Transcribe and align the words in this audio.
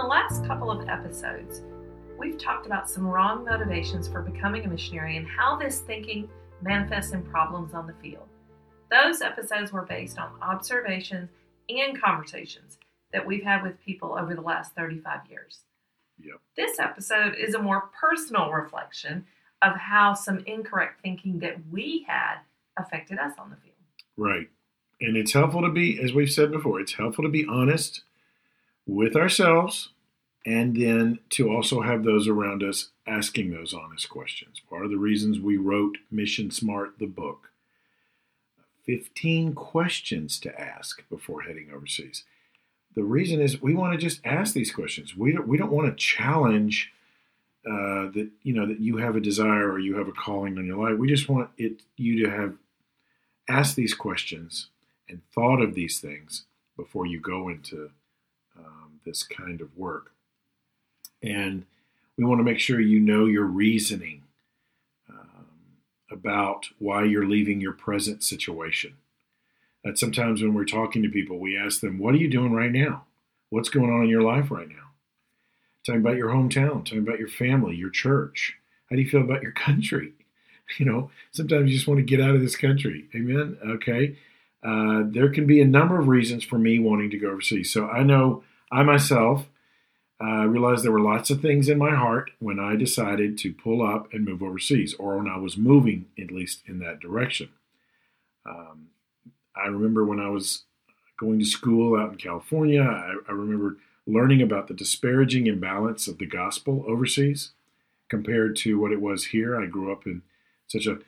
the 0.00 0.06
last 0.06 0.46
couple 0.46 0.70
of 0.70 0.88
episodes, 0.88 1.60
we've 2.18 2.38
talked 2.38 2.64
about 2.64 2.88
some 2.88 3.06
wrong 3.06 3.44
motivations 3.44 4.08
for 4.08 4.22
becoming 4.22 4.64
a 4.64 4.68
missionary 4.68 5.18
and 5.18 5.28
how 5.28 5.58
this 5.58 5.80
thinking 5.80 6.26
manifests 6.62 7.12
in 7.12 7.22
problems 7.22 7.74
on 7.74 7.86
the 7.86 7.92
field. 8.00 8.26
Those 8.90 9.20
episodes 9.20 9.72
were 9.72 9.82
based 9.82 10.18
on 10.18 10.30
observations 10.40 11.28
and 11.68 12.00
conversations 12.00 12.78
that 13.12 13.26
we've 13.26 13.44
had 13.44 13.62
with 13.62 13.78
people 13.84 14.16
over 14.18 14.34
the 14.34 14.40
last 14.40 14.74
35 14.74 15.20
years. 15.28 15.64
Yep. 16.18 16.36
This 16.56 16.78
episode 16.78 17.34
is 17.34 17.54
a 17.54 17.60
more 17.60 17.90
personal 18.00 18.50
reflection 18.50 19.26
of 19.60 19.76
how 19.76 20.14
some 20.14 20.38
incorrect 20.46 21.02
thinking 21.02 21.40
that 21.40 21.56
we 21.70 22.06
had 22.08 22.36
affected 22.78 23.18
us 23.18 23.34
on 23.38 23.50
the 23.50 23.56
field. 23.56 23.74
Right. 24.16 24.48
And 25.02 25.18
it's 25.18 25.34
helpful 25.34 25.60
to 25.60 25.70
be, 25.70 26.00
as 26.02 26.14
we've 26.14 26.32
said 26.32 26.50
before, 26.50 26.80
it's 26.80 26.94
helpful 26.94 27.24
to 27.24 27.30
be 27.30 27.44
honest 27.46 28.04
with 28.90 29.14
ourselves 29.14 29.90
and 30.44 30.74
then 30.74 31.18
to 31.30 31.48
also 31.48 31.82
have 31.82 32.02
those 32.02 32.26
around 32.26 32.62
us 32.62 32.90
asking 33.06 33.50
those 33.50 33.72
honest 33.72 34.08
questions. 34.08 34.60
Part 34.68 34.84
of 34.84 34.90
the 34.90 34.96
reasons 34.96 35.38
we 35.38 35.56
wrote 35.56 35.98
Mission 36.10 36.50
Smart, 36.50 36.98
the 36.98 37.06
book 37.06 37.52
15 38.86 39.54
questions 39.54 40.40
to 40.40 40.60
ask 40.60 41.08
before 41.08 41.42
heading 41.42 41.70
overseas. 41.72 42.24
The 42.96 43.04
reason 43.04 43.40
is 43.40 43.62
we 43.62 43.74
want 43.74 43.92
to 43.92 43.98
just 43.98 44.20
ask 44.24 44.54
these 44.54 44.72
questions. 44.72 45.16
We 45.16 45.32
don't, 45.32 45.46
we 45.46 45.56
don't 45.56 45.70
want 45.70 45.86
to 45.86 45.94
challenge 45.94 46.92
uh, 47.64 48.10
that 48.14 48.30
you 48.42 48.54
know 48.54 48.66
that 48.66 48.80
you 48.80 48.96
have 48.96 49.14
a 49.14 49.20
desire 49.20 49.70
or 49.70 49.78
you 49.78 49.98
have 49.98 50.08
a 50.08 50.12
calling 50.12 50.58
on 50.58 50.66
your 50.66 50.78
life. 50.78 50.98
We 50.98 51.06
just 51.08 51.28
want 51.28 51.50
it 51.58 51.82
you 51.96 52.24
to 52.24 52.30
have 52.30 52.54
asked 53.48 53.76
these 53.76 53.94
questions 53.94 54.68
and 55.08 55.20
thought 55.32 55.60
of 55.60 55.74
these 55.74 56.00
things 56.00 56.46
before 56.76 57.04
you 57.04 57.20
go 57.20 57.50
into 57.50 57.90
this 59.04 59.22
kind 59.22 59.60
of 59.60 59.76
work. 59.76 60.12
And 61.22 61.66
we 62.16 62.24
want 62.24 62.40
to 62.40 62.44
make 62.44 62.58
sure 62.60 62.80
you 62.80 63.00
know 63.00 63.26
your 63.26 63.44
reasoning 63.44 64.22
um, 65.08 65.46
about 66.10 66.66
why 66.78 67.04
you're 67.04 67.26
leaving 67.26 67.60
your 67.60 67.72
present 67.72 68.22
situation. 68.22 68.94
That 69.84 69.98
sometimes 69.98 70.42
when 70.42 70.52
we're 70.52 70.66
talking 70.66 71.02
to 71.02 71.08
people, 71.08 71.38
we 71.38 71.56
ask 71.56 71.80
them, 71.80 71.98
What 71.98 72.14
are 72.14 72.18
you 72.18 72.28
doing 72.28 72.52
right 72.52 72.72
now? 72.72 73.04
What's 73.48 73.70
going 73.70 73.90
on 73.90 74.02
in 74.02 74.10
your 74.10 74.22
life 74.22 74.50
right 74.50 74.68
now? 74.68 74.90
Talking 75.86 76.02
about 76.02 76.16
your 76.16 76.28
hometown, 76.28 76.84
talking 76.84 76.98
about 76.98 77.18
your 77.18 77.28
family, 77.28 77.74
your 77.74 77.90
church. 77.90 78.56
How 78.90 78.96
do 78.96 79.02
you 79.02 79.08
feel 79.08 79.22
about 79.22 79.42
your 79.42 79.52
country? 79.52 80.12
You 80.78 80.86
know, 80.86 81.10
sometimes 81.32 81.68
you 81.68 81.74
just 81.74 81.88
want 81.88 81.98
to 81.98 82.04
get 82.04 82.20
out 82.20 82.36
of 82.36 82.42
this 82.42 82.54
country. 82.54 83.08
Amen. 83.12 83.58
Okay. 83.60 84.16
Uh, 84.62 85.02
there 85.04 85.28
can 85.28 85.44
be 85.44 85.60
a 85.60 85.66
number 85.66 85.98
of 85.98 86.06
reasons 86.06 86.44
for 86.44 86.58
me 86.58 86.78
wanting 86.78 87.10
to 87.10 87.18
go 87.18 87.30
overseas. 87.30 87.72
So 87.72 87.88
I 87.88 88.04
know 88.04 88.44
I 88.70 88.82
myself 88.82 89.46
uh, 90.22 90.46
realized 90.46 90.84
there 90.84 90.92
were 90.92 91.00
lots 91.00 91.30
of 91.30 91.40
things 91.40 91.68
in 91.68 91.78
my 91.78 91.94
heart 91.94 92.30
when 92.38 92.60
I 92.60 92.76
decided 92.76 93.38
to 93.38 93.52
pull 93.52 93.82
up 93.82 94.12
and 94.12 94.24
move 94.24 94.42
overseas, 94.42 94.94
or 94.94 95.16
when 95.16 95.28
I 95.28 95.38
was 95.38 95.56
moving, 95.56 96.06
at 96.18 96.30
least 96.30 96.62
in 96.66 96.78
that 96.80 97.00
direction. 97.00 97.48
Um, 98.44 98.88
I 99.56 99.66
remember 99.66 100.04
when 100.04 100.20
I 100.20 100.28
was 100.28 100.64
going 101.18 101.38
to 101.38 101.44
school 101.44 101.98
out 101.98 102.12
in 102.12 102.18
California, 102.18 102.82
I, 102.82 103.14
I 103.28 103.32
remember 103.32 103.76
learning 104.06 104.42
about 104.42 104.68
the 104.68 104.74
disparaging 104.74 105.46
imbalance 105.46 106.06
of 106.06 106.18
the 106.18 106.26
gospel 106.26 106.84
overseas 106.86 107.52
compared 108.08 108.56
to 108.56 108.78
what 108.78 108.92
it 108.92 109.00
was 109.00 109.26
here. 109.26 109.60
I 109.60 109.66
grew 109.66 109.92
up 109.92 110.06
in 110.06 110.22
such 110.66 110.86
a 110.86 110.98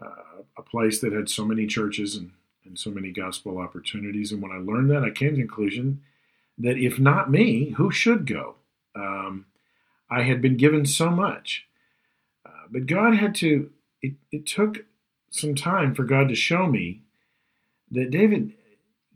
uh, 0.00 0.42
a 0.56 0.62
place 0.62 1.00
that 1.00 1.12
had 1.12 1.28
so 1.28 1.44
many 1.44 1.66
churches 1.66 2.16
and, 2.16 2.32
and 2.64 2.78
so 2.78 2.90
many 2.90 3.10
gospel 3.10 3.58
opportunities. 3.58 4.32
And 4.32 4.42
when 4.42 4.52
I 4.52 4.56
learned 4.56 4.90
that, 4.90 5.04
I 5.04 5.10
came 5.10 5.30
to 5.30 5.36
the 5.36 5.42
conclusion 5.42 6.02
that 6.62 6.78
if 6.78 6.98
not 6.98 7.30
me, 7.30 7.70
who 7.70 7.90
should 7.90 8.26
go? 8.26 8.54
Um, 8.94 9.46
I 10.10 10.22
had 10.22 10.40
been 10.40 10.56
given 10.56 10.86
so 10.86 11.10
much, 11.10 11.66
uh, 12.46 12.66
but 12.70 12.86
God 12.86 13.14
had 13.14 13.34
to. 13.36 13.70
It, 14.00 14.14
it 14.30 14.46
took 14.46 14.84
some 15.30 15.54
time 15.54 15.94
for 15.94 16.04
God 16.04 16.28
to 16.28 16.34
show 16.34 16.66
me 16.66 17.02
that 17.90 18.10
David, 18.10 18.52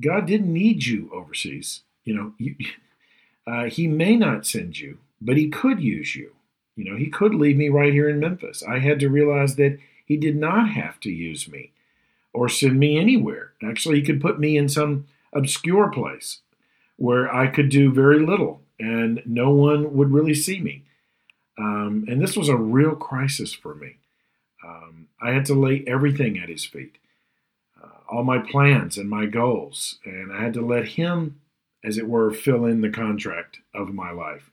God 0.00 0.26
didn't 0.26 0.52
need 0.52 0.86
you 0.86 1.10
overseas. 1.12 1.82
You 2.04 2.14
know, 2.14 2.32
you, 2.38 2.56
uh, 3.46 3.64
He 3.64 3.86
may 3.86 4.16
not 4.16 4.46
send 4.46 4.78
you, 4.78 4.98
but 5.20 5.36
He 5.36 5.48
could 5.48 5.80
use 5.80 6.16
you. 6.16 6.32
You 6.74 6.90
know, 6.90 6.96
He 6.96 7.08
could 7.08 7.34
leave 7.34 7.56
me 7.56 7.68
right 7.68 7.92
here 7.92 8.08
in 8.08 8.20
Memphis. 8.20 8.62
I 8.62 8.78
had 8.78 8.98
to 9.00 9.08
realize 9.08 9.56
that 9.56 9.78
He 10.04 10.16
did 10.16 10.36
not 10.36 10.70
have 10.70 10.98
to 11.00 11.10
use 11.10 11.48
me 11.48 11.72
or 12.32 12.48
send 12.48 12.78
me 12.78 12.98
anywhere. 12.98 13.52
Actually, 13.62 14.00
He 14.00 14.06
could 14.06 14.20
put 14.20 14.40
me 14.40 14.56
in 14.56 14.68
some 14.68 15.06
obscure 15.32 15.90
place 15.90 16.40
where 16.96 17.32
I 17.34 17.46
could 17.46 17.68
do 17.68 17.92
very 17.92 18.18
little 18.18 18.62
and 18.78 19.22
no 19.24 19.50
one 19.50 19.94
would 19.94 20.12
really 20.12 20.34
see 20.34 20.60
me. 20.60 20.84
Um, 21.58 22.04
and 22.08 22.20
this 22.20 22.36
was 22.36 22.48
a 22.48 22.56
real 22.56 22.94
crisis 22.94 23.54
for 23.54 23.74
me. 23.74 23.96
Um, 24.64 25.08
I 25.20 25.30
had 25.30 25.46
to 25.46 25.54
lay 25.54 25.84
everything 25.86 26.38
at 26.38 26.48
His 26.48 26.64
feet 26.64 26.98
all 28.08 28.22
my 28.22 28.38
plans 28.38 28.98
and 28.98 29.08
my 29.08 29.26
goals. 29.26 29.98
And 30.04 30.32
I 30.32 30.42
had 30.42 30.54
to 30.54 30.66
let 30.66 30.88
Him, 30.88 31.40
as 31.84 31.98
it 31.98 32.08
were, 32.08 32.32
fill 32.32 32.64
in 32.64 32.80
the 32.80 32.90
contract 32.90 33.60
of 33.74 33.94
my 33.94 34.10
life 34.10 34.50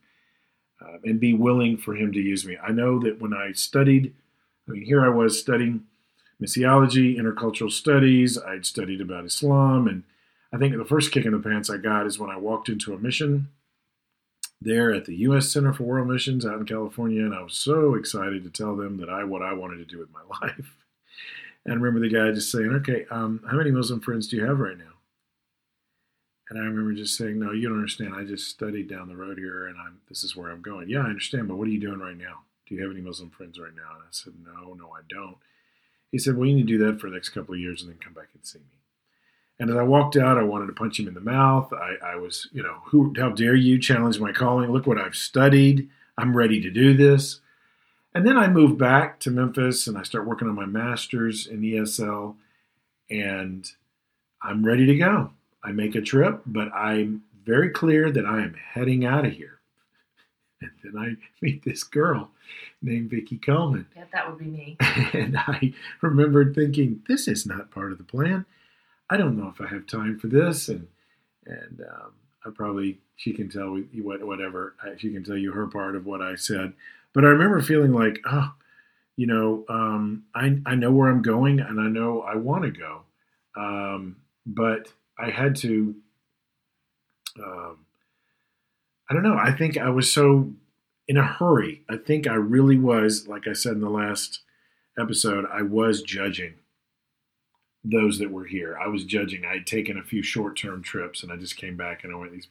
uh, 0.82 0.98
and 1.04 1.20
be 1.20 1.34
willing 1.34 1.78
for 1.78 1.96
Him 1.96 2.12
to 2.14 2.20
use 2.20 2.46
me. 2.46 2.58
I 2.62 2.72
know 2.72 3.00
that 3.00 3.22
when 3.22 3.34
I 3.34 3.52
studied, 3.54 4.14
I 4.68 4.72
mean, 4.72 4.86
here 4.86 5.04
I 5.04 5.10
was 5.10 5.40
studying 5.40 5.84
missiology, 6.42 7.18
intercultural 7.18 7.72
studies, 7.72 8.38
I'd 8.38 8.66
studied 8.66 9.02
about 9.02 9.26
Islam. 9.26 9.88
And 9.88 10.04
I 10.54 10.58
think 10.58 10.78
the 10.78 10.86
first 10.86 11.12
kick 11.12 11.26
in 11.26 11.32
the 11.32 11.40
pants 11.40 11.70
I 11.72 11.78
got 11.78 12.06
is 12.06 12.20
when 12.20 12.30
I 12.30 12.38
walked 12.38 12.70
into 12.70 12.94
a 12.94 13.00
mission 13.00 13.50
there 14.62 14.94
at 14.94 15.06
the 15.06 15.16
U.S. 15.18 15.52
Center 15.52 15.74
for 15.74 15.84
World 15.84 16.08
Missions 16.08 16.46
out 16.46 16.60
in 16.60 16.66
California, 16.66 17.22
and 17.22 17.34
I 17.34 17.42
was 17.42 17.56
so 17.56 17.96
excited 17.96 18.44
to 18.44 18.52
tell 18.52 18.76
them 18.76 18.98
that 18.98 19.10
I 19.10 19.24
what 19.24 19.42
I 19.42 19.54
wanted 19.54 19.78
to 19.78 19.86
do 19.86 19.98
with 19.98 20.14
my 20.14 20.22
life. 20.42 20.78
And 21.66 21.74
I 21.74 21.76
remember 21.76 22.00
the 22.00 22.14
guy 22.14 22.32
just 22.32 22.52
saying, 22.52 22.70
"Okay, 22.72 23.06
um, 23.10 23.42
how 23.50 23.58
many 23.58 23.72
Muslim 23.72 24.00
friends 24.00 24.28
do 24.28 24.38
you 24.38 24.46
have 24.46 24.60
right 24.60 24.78
now?" 24.78 24.94
And 26.50 26.60
I 26.60 26.66
remember 26.66 26.94
just 26.94 27.18
saying, 27.18 27.40
"No, 27.40 27.52
you 27.52 27.68
don't 27.68 27.80
understand. 27.80 28.14
I 28.14 28.24
just 28.24 28.48
studied 28.48 28.88
down 28.88 29.08
the 29.08 29.16
road 29.16 29.40
here, 29.40 29.66
and 29.66 29.78
I'm 29.80 30.02
this 30.08 30.24
is 30.24 30.36
where 30.36 30.52
I'm 30.52 30.62
going." 30.62 30.88
Yeah, 30.88 31.00
I 31.00 31.06
understand, 31.06 31.48
but 31.48 31.56
what 31.58 31.68
are 31.68 31.72
you 31.72 31.82
doing 31.82 32.00
right 32.00 32.18
now? 32.18 32.44
Do 32.68 32.76
you 32.76 32.82
have 32.84 32.92
any 32.92 33.02
Muslim 33.02 33.32
friends 33.32 33.60
right 33.60 33.76
now? 33.76 33.96
And 33.96 34.04
I 34.04 34.12
said, 34.12 34.34
"No, 34.46 34.76
no, 34.76 34.92
I 34.92 35.02
don't." 35.10 35.38
He 36.12 36.20
said, 36.20 36.38
"Well, 36.38 36.48
you 36.48 36.56
need 36.56 36.68
to 36.68 36.78
do 36.78 36.86
that 36.86 37.02
for 37.02 37.10
the 37.10 37.16
next 37.16 37.30
couple 37.30 37.56
of 37.56 37.60
years, 37.60 37.82
and 37.82 37.90
then 37.90 37.98
come 37.98 38.14
back 38.14 38.30
and 38.36 38.46
see 38.46 38.60
me." 38.60 38.83
And 39.60 39.70
as 39.70 39.76
I 39.76 39.84
walked 39.84 40.18
out, 40.18 40.38
I 40.38 40.44
wanted 40.44 40.68
to 40.68 40.74
punch 40.74 41.00
him 41.00 41.08
in 41.08 41.14
the 41.14 41.22
mouth. 41.22 41.72
I, 41.72 42.14
I 42.14 42.16
was, 42.16 42.48
you 42.52 42.64
know, 42.64 42.78
who? 42.86 43.14
How 43.18 43.30
dare 43.30 43.56
you 43.56 43.80
challenge 43.80 44.20
my 44.20 44.32
calling? 44.32 44.72
Look 44.72 44.88
what 44.88 44.98
I've 44.98 45.16
studied. 45.16 45.90
I'm 46.18 46.36
ready 46.36 46.60
to 46.62 46.70
do 46.70 46.96
this. 46.96 47.40
And 48.16 48.28
then 48.28 48.38
I 48.38 48.48
moved 48.48 48.78
back 48.78 49.20
to 49.22 49.32
Memphis 49.32 49.88
and 49.88 49.98
I 49.98 50.04
start 50.04 50.28
working 50.28 50.48
on 50.48 50.56
my 50.56 50.66
master's 50.66 51.48
in 51.48 51.62
ESL 51.62 52.36
and 53.10 53.72
I'm 54.42 54.66
ready 54.66 54.86
to 54.86 54.96
go. 54.96 55.32
I 55.64 55.72
make 55.72 55.96
a 55.96 56.02
trip, 56.02 56.42
but 56.46 56.72
I'm 56.74 57.24
very 57.46 57.70
clear 57.70 58.12
that 58.12 58.26
I 58.26 58.42
am 58.42 58.54
heading 58.54 59.06
out 59.06 59.26
of 59.26 59.34
here. 59.34 59.50
And 60.62 60.72
then 60.82 60.98
I 60.98 61.16
meet 61.42 61.66
this 61.66 61.84
girl 61.84 62.32
named 62.82 63.10
Vicki 63.10 63.38
Coleman. 63.38 63.86
Yeah, 63.98 64.06
that 64.14 64.30
would 64.30 64.40
be 64.40 64.46
me. 64.46 64.78
and 65.14 65.38
I 65.38 65.74
remembered 66.00 66.56
thinking, 66.56 67.04
this 67.10 67.28
is 67.28 67.46
not 67.46 67.70
part 67.70 67.92
of 67.92 67.98
the 67.98 68.06
plan. 68.06 68.46
I 69.10 69.18
don't 69.18 69.38
know 69.38 69.50
if 69.54 69.62
I 69.62 69.68
have 69.68 69.88
time 69.88 70.18
for 70.20 70.28
this. 70.28 70.70
And 70.70 70.88
and 71.46 71.82
um, 71.82 72.14
I 72.46 72.50
probably 72.50 73.00
she 73.16 73.34
can 73.34 73.50
tell 73.50 73.76
whatever 73.76 74.76
she 74.98 75.12
can 75.12 75.24
tell 75.24 75.38
you 75.38 75.52
her 75.52 75.68
part 75.68 75.96
of 75.96 76.06
what 76.06 76.22
I 76.22 76.36
said. 76.36 76.74
But 77.14 77.26
I 77.26 77.28
remember 77.28 77.62
feeling 77.62 77.94
like, 77.94 78.20
oh, 78.26 78.54
you 79.16 79.28
know, 79.28 79.66
um, 79.70 80.24
I 80.34 80.58
I 80.66 80.76
know 80.76 80.92
where 80.92 81.10
I'm 81.10 81.22
going 81.22 81.60
and 81.60 81.80
I 81.80 81.88
know 81.88 82.22
I 82.22 82.36
want 82.36 82.64
to 82.64 82.72
go, 82.72 83.02
um, 83.56 84.18
but 84.46 84.88
I 85.18 85.30
had 85.30 85.56
to. 85.58 85.96
Um, 87.44 87.86
I 89.10 89.14
don't 89.14 89.24
know. 89.24 89.38
I 89.38 89.52
think 89.52 89.78
I 89.78 89.90
was 89.90 90.12
so 90.12 90.52
in 91.08 91.18
a 91.18 91.26
hurry. 91.26 91.82
I 91.90 91.98
think 91.98 92.28
I 92.28 92.36
really 92.36 92.78
was, 92.78 93.28
like 93.28 93.48
I 93.48 93.54
said 93.54 93.74
in 93.74 93.82
the 93.82 93.90
last 93.90 94.42
episode, 94.98 95.46
I 95.52 95.62
was 95.62 96.02
judging 96.02 96.54
those 97.84 98.20
that 98.20 98.32
were 98.32 98.46
here. 98.46 98.78
I 98.82 98.88
was 98.88 99.04
judging. 99.04 99.46
I 99.46 99.56
had 99.56 99.68
taken 99.68 99.98
a 99.98 100.04
few 100.04 100.24
short 100.24 100.58
term 100.58 100.82
trips 100.82 101.24
and 101.24 101.32
I 101.32 101.38
just 101.38 101.58
came 101.58 101.76
back 101.76 102.04
and 102.04 102.14
I 102.14 102.18
went, 102.18 102.32
these, 102.32 102.48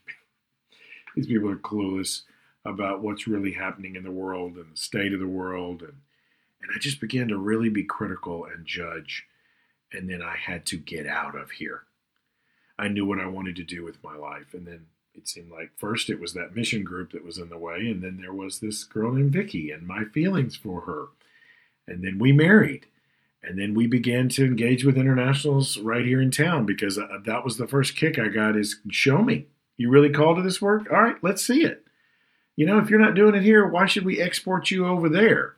these 1.17 1.27
people 1.27 1.51
are 1.51 1.57
clueless 1.57 2.23
about 2.65 3.03
what's 3.03 3.27
really 3.27 3.53
happening 3.53 3.97
in 3.97 4.05
the 4.05 4.11
world 4.11 4.57
and 4.57 4.73
the 4.73 4.77
state 4.77 5.13
of 5.13 5.21
the 5.21 5.27
world 5.27 5.83
and 5.83 5.95
and 6.63 6.71
I 6.73 6.79
just 6.79 7.01
began 7.01 7.27
to 7.27 7.39
really 7.39 7.69
be 7.69 7.83
critical 7.83 8.45
and 8.45 8.65
judge 8.65 9.27
and 9.93 10.09
then 10.09 10.23
I 10.23 10.37
had 10.37 10.65
to 10.67 10.77
get 10.77 11.09
out 11.09 11.37
of 11.37 11.51
here. 11.51 11.83
I 12.79 12.87
knew 12.89 13.05
what 13.05 13.19
I 13.19 13.27
wanted 13.27 13.57
to 13.57 13.65
do 13.65 13.85
with 13.85 14.03
my 14.05 14.15
life 14.17 14.55
and 14.55 14.67
then 14.67 14.87
it 15.15 15.29
seemed 15.29 15.51
like 15.51 15.73
first 15.77 16.09
it 16.09 16.21
was 16.21 16.35
that 16.35 16.55
mission 16.55 16.85
group 16.85 17.13
that 17.13 17.25
was 17.25 17.39
in 17.39 17.49
the 17.49 17.59
way 17.59 17.89
and 17.91 18.03
then 18.03 18.19
there 18.21 18.33
was 18.33 18.61
this 18.61 18.85
girl 18.85 19.13
named 19.13 19.33
Vicky 19.33 19.73
and 19.73 19.87
my 19.87 20.05
feelings 20.05 20.55
for 20.55 20.83
her. 20.83 21.07
And 21.89 22.05
then 22.05 22.21
we 22.21 22.31
married. 22.31 22.87
And 23.43 23.59
then 23.59 23.75
we 23.75 23.87
began 23.87 24.29
to 24.31 24.45
engage 24.45 24.85
with 24.85 24.97
internationals 24.97 25.79
right 25.79 26.05
here 26.05 26.23
in 26.23 26.31
town 26.31 26.65
because 26.65 26.97
uh, 26.97 27.07
that 27.27 27.45
was 27.45 27.57
the 27.57 27.67
first 27.67 27.97
kick 27.97 28.19
I 28.19 28.29
got 28.29 28.57
is 28.57 28.81
show 28.91 29.19
me. 29.23 29.47
You 29.77 29.91
really 29.91 30.11
called 30.11 30.37
to 30.37 30.43
this 30.43 30.63
work? 30.63 30.87
All 30.93 31.03
right, 31.03 31.17
let's 31.23 31.45
see 31.45 31.65
it. 31.65 31.85
You 32.55 32.67
know, 32.67 32.79
if 32.79 32.89
you're 32.89 33.01
not 33.01 33.15
doing 33.15 33.35
it 33.35 33.43
here, 33.43 33.67
why 33.67 33.87
should 33.87 34.05
we 34.05 34.21
export 34.21 34.71
you 34.71 34.87
over 34.87 35.09
there? 35.09 35.57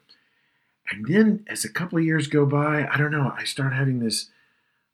And 0.90 1.06
then 1.06 1.44
as 1.48 1.64
a 1.64 1.72
couple 1.72 1.98
of 1.98 2.04
years 2.04 2.26
go 2.26 2.46
by, 2.46 2.86
I 2.86 2.96
don't 2.96 3.10
know, 3.10 3.32
I 3.36 3.44
start 3.44 3.74
having 3.74 3.98
this 3.98 4.30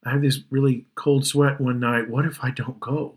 I 0.05 0.13
have 0.13 0.23
this 0.23 0.41
really 0.51 0.87
cold 0.95 1.27
sweat 1.27 1.61
one 1.61 1.79
night. 1.79 2.09
What 2.09 2.25
if 2.25 2.43
I 2.43 2.51
don't 2.51 2.81
go? 2.81 3.17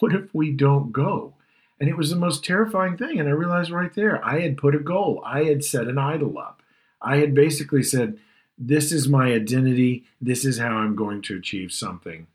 What 0.00 0.12
if 0.12 0.34
we 0.34 0.50
don't 0.50 0.92
go? 0.92 1.34
And 1.78 1.88
it 1.88 1.96
was 1.96 2.10
the 2.10 2.16
most 2.16 2.44
terrifying 2.44 2.96
thing. 2.96 3.20
And 3.20 3.28
I 3.28 3.32
realized 3.32 3.70
right 3.70 3.94
there, 3.94 4.24
I 4.24 4.40
had 4.40 4.56
put 4.56 4.74
a 4.74 4.80
goal, 4.80 5.22
I 5.24 5.44
had 5.44 5.62
set 5.62 5.86
an 5.86 5.98
idol 5.98 6.38
up. 6.38 6.62
I 7.00 7.18
had 7.18 7.34
basically 7.34 7.82
said, 7.82 8.18
This 8.58 8.92
is 8.92 9.08
my 9.08 9.32
identity. 9.32 10.04
This 10.20 10.44
is 10.44 10.58
how 10.58 10.76
I'm 10.76 10.96
going 10.96 11.22
to 11.22 11.36
achieve 11.36 11.72
something. 11.72 12.26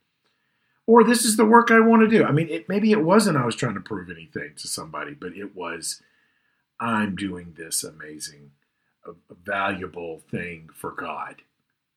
Or 0.86 1.04
this 1.04 1.26
is 1.26 1.38
the 1.38 1.46
work 1.46 1.72
I 1.72 1.80
want 1.80 2.02
to 2.02 2.08
do. 2.08 2.26
I 2.26 2.32
mean, 2.32 2.50
it, 2.50 2.68
maybe 2.68 2.92
it 2.92 3.04
wasn't 3.04 3.38
I 3.38 3.46
was 3.46 3.56
trying 3.56 3.76
to 3.76 3.82
prove 3.82 4.10
anything 4.10 4.54
to 4.58 4.68
somebody, 4.68 5.14
but 5.14 5.34
it 5.36 5.56
was 5.56 6.02
I'm 6.80 7.16
doing 7.16 7.54
this 7.58 7.84
amazing, 7.84 8.52
valuable 9.30 10.22
thing 10.32 10.70
for 10.74 10.92
God. 10.92 11.44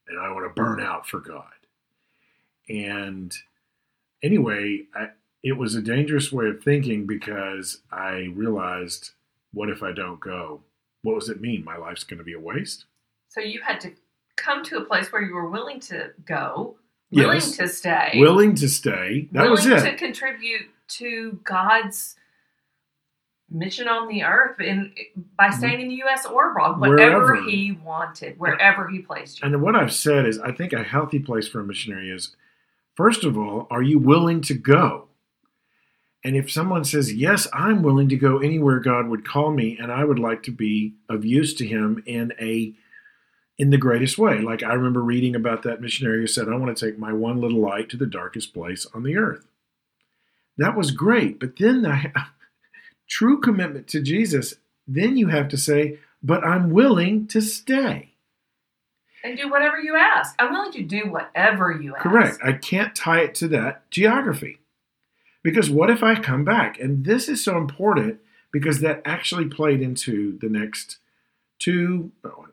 And 0.07 0.21
I 0.21 0.31
want 0.31 0.45
to 0.45 0.61
burn 0.61 0.81
out 0.81 1.07
for 1.09 1.19
God. 1.19 1.45
And 2.69 3.35
anyway, 4.23 4.83
I, 4.95 5.09
it 5.43 5.53
was 5.53 5.75
a 5.75 5.83
dangerous 5.83 6.31
way 6.31 6.49
of 6.49 6.63
thinking 6.63 7.07
because 7.07 7.81
I 7.91 8.29
realized, 8.35 9.11
what 9.53 9.71
if 9.71 9.83
I 9.83 9.93
don't 9.93 10.21
go? 10.21 10.61
What 11.03 11.21
does 11.21 11.31
it 11.31 11.41
mean? 11.41 11.65
My 11.65 11.77
life's 11.77 12.05
going 12.05 12.19
to 12.19 12.25
be 12.25 12.35
a 12.35 12.41
waste? 12.41 12.85
So 13.29 13.41
you 13.41 13.61
had 13.63 13.81
to 13.81 13.93
come 14.37 14.65
to 14.65 14.79
a 14.79 14.85
place 14.85 15.13
where 15.13 15.23
you 15.23 15.35
were 15.35 15.49
willing 15.49 15.81
to 15.81 16.11
go, 16.25 16.77
willing 17.11 17.37
Yes. 17.37 17.57
to 17.57 17.69
stay, 17.69 18.13
Willing 18.17 18.55
to 18.57 18.69
stay. 18.69 19.29
That 19.33 19.43
willing 19.43 19.51
was 19.53 19.67
it. 19.67 19.91
to 19.91 19.97
contribute 19.97 20.71
to 20.87 21.41
God's 21.45 22.17
mission 23.51 23.89
on 23.89 24.09
the 24.09 24.25
earth 24.25 24.61
in 24.61 24.93
by 25.37 25.49
mm-hmm. 25.49 25.59
staying 25.59 25.81
in 25.81 25.89
the 25.89 25.95
U.S. 25.97 26.27
or 26.27 26.51
abroad, 26.51 26.81
whatever 26.81 27.35
Wherever. 27.35 27.43
He 27.43 27.73
wanted, 27.73 28.39
wherever 28.39 28.89
He 28.89 29.01
placed 29.01 29.41
you. 29.41 29.47
And 29.47 29.63
what 29.63 29.77
I've 29.77 29.93
said 29.93 30.27
is, 30.27 30.39
I 30.39 30.53
think 30.53 30.73
a 30.73 30.83
healthy 30.83 31.19
place 31.19 31.47
for 31.47 31.61
a 31.61 31.65
missionary 31.65 32.11
is, 32.11 32.35
first 32.95 33.25
of 33.25 33.39
all, 33.39 33.67
are 33.71 33.83
you 33.83 33.99
willing 33.99 34.41
to 34.43 34.55
go? 34.55 35.09
And 36.25 36.37
if 36.37 36.51
someone 36.51 36.85
says, 36.85 37.13
Yes, 37.13 37.47
I'm 37.53 37.83
willing 37.83 38.09
to 38.09 38.17
go 38.17 38.39
anywhere 38.39 38.81
God 38.81 39.09
would 39.09 39.27
call 39.27 39.53
me, 39.53 39.77
and 39.79 39.93
I 39.93 40.05
would 40.05 40.19
like 40.19 40.43
to 40.45 40.51
be 40.51 40.95
of 41.09 41.25
use 41.25 41.55
to 41.55 41.67
Him 41.67 42.03
in 42.07 42.33
a 42.41 42.75
in 43.59 43.71
the 43.71 43.79
greatest 43.79 44.19
way. 44.19 44.39
Like 44.39 44.63
I 44.63 44.73
remember 44.75 45.03
reading 45.03 45.35
about 45.35 45.63
that 45.63 45.81
missionary 45.81 46.21
who 46.21 46.27
said, 46.27 46.49
I 46.49 46.57
want 46.57 46.77
to 46.77 46.87
take 46.87 46.99
my 46.99 47.13
one 47.13 47.41
little 47.41 47.61
light 47.61 47.89
to 47.91 47.97
the 47.97 48.07
darkest 48.07 48.53
place 48.53 48.87
on 48.95 49.03
the 49.03 49.17
earth. 49.17 49.47
That 50.59 50.77
was 50.77 50.91
great. 50.91 51.41
But 51.41 51.57
then 51.59 51.83
the 51.83 52.13
true 53.09 53.41
commitment 53.41 53.89
to 53.89 54.03
Jesus, 54.03 54.55
then 54.87 55.17
you 55.17 55.29
have 55.29 55.49
to 55.49 55.57
say, 55.57 55.99
But 56.23 56.45
I'm 56.45 56.71
willing 56.71 57.27
to 57.29 57.41
stay. 57.41 58.11
and 59.23 59.37
do 59.39 59.49
whatever 59.51 59.79
you 59.79 59.97
ask. 59.97 60.35
I'm 60.39 60.53
willing 60.53 60.73
to 60.73 60.83
do 60.83 61.11
whatever 61.11 61.73
you 61.73 61.95
ask. 61.95 62.03
Correct. 62.03 62.39
I 62.45 62.53
can't 62.53 62.95
tie 62.95 63.21
it 63.21 63.35
to 63.37 63.49
that 63.49 63.89
geography. 63.91 64.61
Because 65.43 65.71
what 65.71 65.91
if 65.91 66.03
I 66.03 66.15
come 66.15 66.45
back? 66.45 66.81
And 66.81 67.05
this 67.05 67.29
is 67.29 67.45
so 67.45 67.57
important 67.59 68.21
because 68.51 68.81
that 68.81 69.03
actually 69.05 69.47
played 69.47 69.83
into 69.83 70.39
the 70.39 70.49
next 70.49 70.99
two 71.59 72.13
oh, 72.25 72.47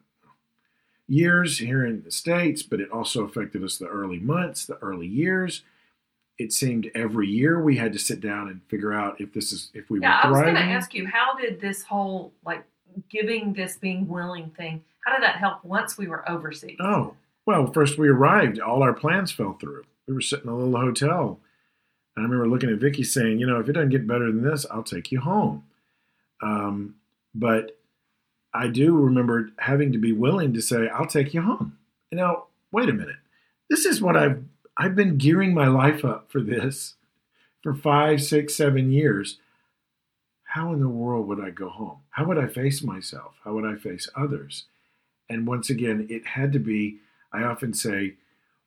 years 1.11 1.57
here 1.57 1.85
in 1.85 2.03
the 2.03 2.11
States, 2.11 2.63
but 2.63 2.79
it 2.79 2.89
also 2.89 3.25
affected 3.25 3.63
us 3.63 3.77
the 3.77 3.87
early 3.87 4.19
months, 4.19 4.65
the 4.65 4.77
early 4.77 5.07
years. 5.07 5.63
It 6.37 6.53
seemed 6.53 6.89
every 6.95 7.27
year 7.27 7.61
we 7.61 7.75
had 7.75 7.91
to 7.93 7.99
sit 7.99 8.21
down 8.21 8.47
and 8.47 8.61
figure 8.69 8.93
out 8.93 9.19
if 9.19 9.33
this 9.33 9.51
is 9.51 9.69
if 9.73 9.89
we 9.89 9.99
Yeah, 9.99 10.21
I 10.23 10.29
was 10.29 10.41
going 10.41 10.55
to 10.55 10.61
ask 10.61 10.93
you, 10.93 11.05
how 11.05 11.35
did 11.35 11.59
this 11.59 11.83
whole 11.83 12.31
like 12.45 12.63
giving 13.09 13.53
this 13.53 13.77
being 13.77 14.07
willing 14.07 14.51
thing? 14.51 14.83
How 15.05 15.13
did 15.13 15.23
that 15.23 15.35
help 15.35 15.63
once 15.65 15.97
we 15.97 16.07
were 16.07 16.27
overseas? 16.29 16.77
Oh, 16.79 17.15
well, 17.45 17.71
first 17.73 17.97
we 17.97 18.07
arrived, 18.07 18.59
all 18.59 18.81
our 18.81 18.93
plans 18.93 19.31
fell 19.31 19.57
through. 19.59 19.83
We 20.07 20.13
were 20.13 20.21
sitting 20.21 20.45
in 20.45 20.53
a 20.53 20.57
little 20.57 20.79
hotel. 20.79 21.39
And 22.15 22.25
I 22.25 22.29
remember 22.29 22.47
looking 22.47 22.69
at 22.69 22.79
Vicky 22.79 23.03
saying, 23.03 23.39
you 23.39 23.47
know, 23.47 23.59
if 23.59 23.67
it 23.67 23.73
doesn't 23.73 23.89
get 23.89 24.07
better 24.07 24.31
than 24.31 24.43
this, 24.43 24.65
I'll 24.71 24.83
take 24.83 25.11
you 25.11 25.19
home. 25.19 25.63
Um, 26.41 26.95
but 27.35 27.77
I 28.53 28.67
do 28.67 28.95
remember 28.95 29.49
having 29.59 29.91
to 29.91 29.97
be 29.97 30.11
willing 30.11 30.53
to 30.53 30.61
say, 30.61 30.87
I'll 30.89 31.07
take 31.07 31.33
you 31.33 31.41
home. 31.41 31.77
Now, 32.11 32.45
wait 32.71 32.89
a 32.89 32.93
minute. 32.93 33.15
This 33.69 33.85
is 33.85 34.01
what 34.01 34.17
I've 34.17 34.43
I've 34.77 34.95
been 34.95 35.17
gearing 35.17 35.53
my 35.53 35.67
life 35.67 36.03
up 36.03 36.31
for 36.31 36.41
this 36.41 36.95
for 37.61 37.73
five, 37.73 38.21
six, 38.23 38.55
seven 38.55 38.91
years. 38.91 39.37
How 40.43 40.73
in 40.73 40.79
the 40.81 40.89
world 40.89 41.27
would 41.27 41.39
I 41.39 41.49
go 41.49 41.69
home? 41.69 41.99
How 42.09 42.25
would 42.25 42.37
I 42.37 42.47
face 42.47 42.81
myself? 42.81 43.35
How 43.43 43.53
would 43.53 43.65
I 43.65 43.75
face 43.75 44.09
others? 44.15 44.65
And 45.29 45.47
once 45.47 45.69
again, 45.69 46.07
it 46.09 46.25
had 46.27 46.51
to 46.53 46.59
be, 46.59 46.97
I 47.31 47.43
often 47.43 47.73
say, 47.73 48.15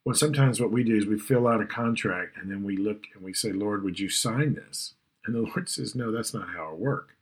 well, 0.05 0.15
sometimes 0.15 0.61
what 0.61 0.71
we 0.71 0.85
do 0.85 0.97
is 0.97 1.07
we 1.07 1.19
fill 1.19 1.47
out 1.47 1.61
a 1.61 1.67
contract 1.67 2.37
and 2.37 2.51
then 2.51 2.63
we 2.63 2.77
look 2.77 3.05
and 3.15 3.23
we 3.23 3.35
say, 3.35 3.53
Lord, 3.53 3.83
would 3.83 3.99
you 3.99 4.09
sign 4.09 4.55
this? 4.55 4.95
And 5.27 5.35
the 5.35 5.41
Lord 5.55 5.69
says, 5.69 5.95
No, 5.95 6.13
that's 6.13 6.35
not 6.35 6.51
how 6.51 6.71
it 6.71 6.79
works. 6.79 7.15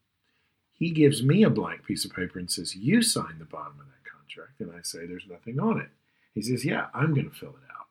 He 0.82 0.90
gives 0.90 1.22
me 1.22 1.44
a 1.44 1.48
blank 1.48 1.84
piece 1.84 2.04
of 2.04 2.12
paper 2.12 2.40
and 2.40 2.50
says, 2.50 2.74
You 2.74 3.02
sign 3.02 3.38
the 3.38 3.44
bottom 3.44 3.78
of 3.78 3.86
that 3.86 4.10
contract. 4.10 4.58
And 4.58 4.72
I 4.72 4.82
say, 4.82 5.06
There's 5.06 5.28
nothing 5.30 5.60
on 5.60 5.80
it. 5.80 5.90
He 6.34 6.42
says, 6.42 6.64
Yeah, 6.64 6.86
I'm 6.92 7.14
going 7.14 7.30
to 7.30 7.36
fill 7.36 7.50
it 7.50 7.70
out. 7.78 7.86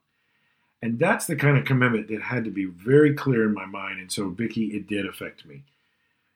And 0.81 0.99
that's 0.99 1.25
the 1.25 1.38
kind 1.38 1.57
of 1.57 1.63
commitment 1.63 2.09
that 2.09 2.21
had 2.21 2.43
to 2.43 2.49
be 2.51 2.65
very 2.65 3.13
clear 3.13 3.45
in 3.45 3.53
my 3.53 3.65
mind. 3.65 4.01
And 4.01 4.11
so, 4.11 4.27
Vicky, 4.27 4.75
it 4.75 4.88
did 4.88 5.05
affect 5.05 5.45
me. 5.45 5.63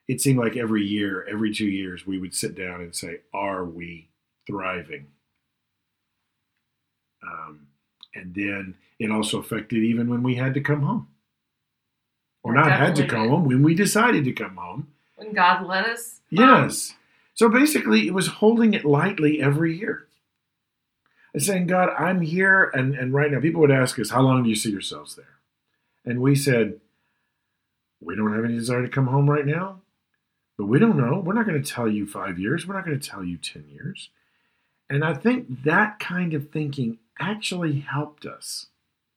It 0.08 0.22
seemed 0.22 0.38
like 0.38 0.56
every 0.56 0.82
year, 0.82 1.26
every 1.30 1.52
two 1.52 1.66
years, 1.66 2.06
we 2.06 2.16
would 2.16 2.34
sit 2.34 2.54
down 2.54 2.80
and 2.80 2.96
say, 2.96 3.18
Are 3.34 3.66
we 3.66 4.08
thriving? 4.46 5.08
Um, 7.22 7.66
and 8.14 8.34
then 8.34 8.76
it 8.98 9.10
also 9.10 9.40
affected 9.40 9.84
even 9.84 10.08
when 10.08 10.22
we 10.22 10.36
had 10.36 10.54
to 10.54 10.62
come 10.62 10.80
home. 10.80 11.08
Or 12.42 12.54
not 12.54 12.72
had 12.72 12.96
to 12.96 13.06
come 13.06 13.24
did. 13.24 13.30
home, 13.30 13.44
when 13.44 13.62
we 13.62 13.74
decided 13.74 14.24
to 14.24 14.32
come 14.32 14.56
home. 14.56 14.88
When 15.16 15.32
God 15.32 15.66
let 15.66 15.86
us. 15.86 16.20
Yes. 16.30 16.94
So 17.34 17.48
basically, 17.48 18.06
it 18.06 18.14
was 18.14 18.26
holding 18.26 18.74
it 18.74 18.84
lightly 18.84 19.42
every 19.42 19.76
year. 19.78 20.06
And 21.34 21.42
saying, 21.42 21.66
God, 21.66 21.90
I'm 21.98 22.22
here. 22.22 22.64
And, 22.72 22.94
and 22.94 23.12
right 23.12 23.30
now, 23.30 23.40
people 23.40 23.60
would 23.60 23.70
ask 23.70 23.98
us, 23.98 24.10
How 24.10 24.22
long 24.22 24.42
do 24.42 24.48
you 24.48 24.56
see 24.56 24.70
yourselves 24.70 25.16
there? 25.16 25.36
And 26.04 26.22
we 26.22 26.34
said, 26.34 26.80
We 28.00 28.16
don't 28.16 28.34
have 28.34 28.44
any 28.44 28.54
desire 28.54 28.82
to 28.82 28.88
come 28.88 29.08
home 29.08 29.28
right 29.28 29.44
now, 29.44 29.80
but 30.56 30.66
we 30.66 30.78
don't 30.78 30.96
know. 30.96 31.18
We're 31.18 31.34
not 31.34 31.46
going 31.46 31.62
to 31.62 31.70
tell 31.70 31.88
you 31.88 32.06
five 32.06 32.38
years. 32.38 32.66
We're 32.66 32.74
not 32.74 32.86
going 32.86 32.98
to 32.98 33.08
tell 33.08 33.22
you 33.22 33.36
10 33.36 33.66
years. 33.70 34.08
And 34.88 35.04
I 35.04 35.14
think 35.14 35.64
that 35.64 35.98
kind 35.98 36.32
of 36.32 36.50
thinking 36.50 36.98
actually 37.18 37.80
helped 37.80 38.24
us. 38.24 38.66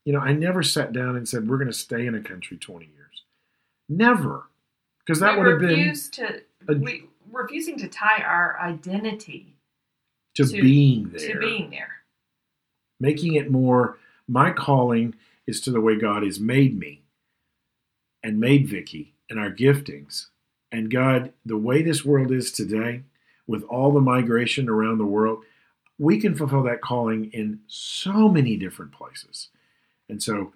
You 0.03 0.13
know, 0.13 0.19
I 0.19 0.33
never 0.33 0.63
sat 0.63 0.91
down 0.91 1.15
and 1.15 1.27
said, 1.27 1.47
We're 1.47 1.57
going 1.57 1.67
to 1.67 1.73
stay 1.73 2.05
in 2.05 2.15
a 2.15 2.21
country 2.21 2.57
20 2.57 2.85
years. 2.85 3.23
Never. 3.87 4.48
Because 5.09 5.21
that 5.21 5.39
would 5.39 5.47
have 5.47 5.59
been 5.59 5.95
to 6.11 6.41
a- 6.67 6.75
we 6.75 7.05
refusing 7.31 7.79
to 7.79 7.87
tie 7.87 8.21
our 8.21 8.59
identity 8.61 9.55
to, 10.35 10.45
to- 10.45 10.61
being 10.61 11.09
there. 11.09 11.33
to 11.33 11.39
being 11.39 11.71
there. 11.71 12.03
making 12.99 13.33
it 13.33 13.49
more 13.49 13.97
my 14.27 14.51
calling 14.51 15.15
is 15.47 15.61
to 15.61 15.71
the 15.71 15.81
way 15.81 15.95
God 15.95 16.21
has 16.21 16.39
made 16.39 16.77
me 16.77 17.01
and 18.21 18.39
made 18.39 18.67
Vicky 18.67 19.15
and 19.31 19.39
our 19.39 19.49
giftings. 19.49 20.27
And 20.71 20.91
God, 20.91 21.33
the 21.43 21.57
way 21.57 21.81
this 21.81 22.05
world 22.05 22.31
is 22.31 22.51
today, 22.51 23.01
with 23.47 23.63
all 23.63 23.91
the 23.91 24.01
migration 24.01 24.69
around 24.69 24.99
the 24.99 25.05
world, 25.05 25.41
we 25.97 26.19
can 26.19 26.35
fulfill 26.35 26.61
that 26.63 26.81
calling 26.81 27.31
in 27.31 27.61
so 27.65 28.29
many 28.29 28.57
different 28.57 28.91
places. 28.91 29.47
And 30.07 30.21
so, 30.21 30.53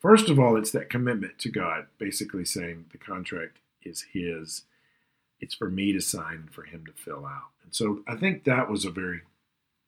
first 0.00 0.28
of 0.28 0.38
all, 0.38 0.56
it's 0.56 0.72
that 0.72 0.90
commitment 0.90 1.38
to 1.38 1.48
God, 1.50 1.86
basically 1.98 2.44
saying 2.44 2.86
the 2.92 2.98
contract 2.98 3.58
is 3.82 4.06
His. 4.12 4.62
It's 5.40 5.54
for 5.54 5.70
me 5.70 5.92
to 5.92 6.00
sign 6.00 6.34
and 6.34 6.52
for 6.52 6.64
Him 6.64 6.84
to 6.86 6.92
fill 6.92 7.24
out. 7.24 7.50
And 7.64 7.74
so, 7.74 8.00
I 8.08 8.16
think 8.16 8.44
that 8.44 8.68
was 8.68 8.84
a 8.84 8.90
very 8.90 9.20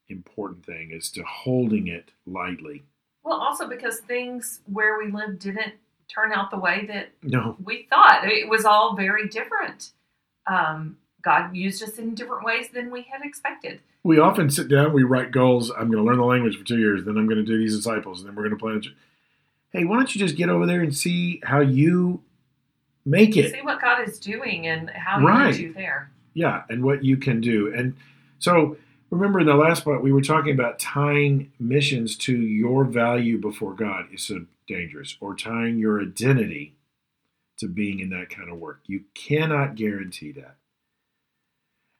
important 0.08 0.64
thing 0.64 0.90
is 0.92 1.10
to 1.10 1.22
holding 1.22 1.88
it 1.88 2.10
lightly. 2.26 2.82
Well, 3.24 3.40
also 3.40 3.68
because 3.68 3.98
things 4.00 4.60
where 4.66 4.98
we 4.98 5.10
live 5.10 5.38
didn't 5.38 5.74
turn 6.08 6.32
out 6.32 6.50
the 6.50 6.58
way 6.58 6.84
that 6.86 7.10
No, 7.22 7.56
we 7.64 7.86
thought. 7.88 8.22
It 8.24 8.48
was 8.48 8.64
all 8.64 8.94
very 8.96 9.28
different. 9.28 9.92
Um, 10.46 10.98
God 11.22 11.54
used 11.54 11.82
us 11.82 11.98
in 11.98 12.14
different 12.14 12.44
ways 12.44 12.66
than 12.74 12.90
we 12.90 13.02
had 13.02 13.22
expected. 13.22 13.80
we 14.02 14.18
often 14.18 14.50
sit 14.50 14.68
down, 14.68 14.92
we 14.92 15.04
write 15.04 15.30
goals. 15.30 15.70
I'm 15.70 15.90
going 15.90 16.02
to 16.02 16.02
learn 16.02 16.18
the 16.18 16.24
language 16.24 16.58
for 16.58 16.64
two 16.64 16.78
years, 16.78 17.04
then 17.04 17.16
I'm 17.16 17.26
going 17.26 17.38
to 17.38 17.44
do 17.44 17.56
these 17.56 17.76
disciples, 17.76 18.20
and 18.20 18.28
then 18.28 18.34
we're 18.34 18.48
going 18.48 18.58
to 18.58 18.62
plan. 18.62 18.82
Hey, 19.72 19.84
why 19.84 19.96
don't 19.96 20.14
you 20.14 20.18
just 20.18 20.36
get 20.36 20.48
over 20.48 20.66
there 20.66 20.80
and 20.82 20.94
see 20.94 21.40
how 21.44 21.60
you 21.60 22.22
make 23.04 23.36
it? 23.36 23.52
See 23.52 23.62
what 23.62 23.80
God 23.80 24.06
is 24.06 24.18
doing 24.18 24.66
and 24.66 24.90
how 24.90 25.18
He 25.18 25.26
Right. 25.26 25.58
you 25.58 25.72
there. 25.72 26.10
Yeah, 26.34 26.64
and 26.68 26.82
what 26.82 27.04
you 27.04 27.16
can 27.16 27.40
do. 27.40 27.72
And 27.74 27.94
so 28.38 28.76
remember 29.10 29.40
in 29.40 29.46
the 29.46 29.54
last 29.54 29.84
part, 29.84 30.02
we 30.02 30.12
were 30.12 30.20
talking 30.22 30.52
about 30.54 30.78
tying 30.78 31.52
missions 31.58 32.16
to 32.18 32.36
your 32.36 32.84
value 32.84 33.38
before 33.38 33.74
God 33.74 34.06
is 34.12 34.22
so 34.22 34.46
dangerous, 34.68 35.16
or 35.20 35.34
tying 35.34 35.78
your 35.78 36.00
identity 36.00 36.74
to 37.58 37.66
being 37.68 38.00
in 38.00 38.10
that 38.10 38.30
kind 38.30 38.50
of 38.50 38.58
work. 38.58 38.80
You 38.86 39.04
cannot 39.14 39.74
guarantee 39.74 40.32
that. 40.32 40.56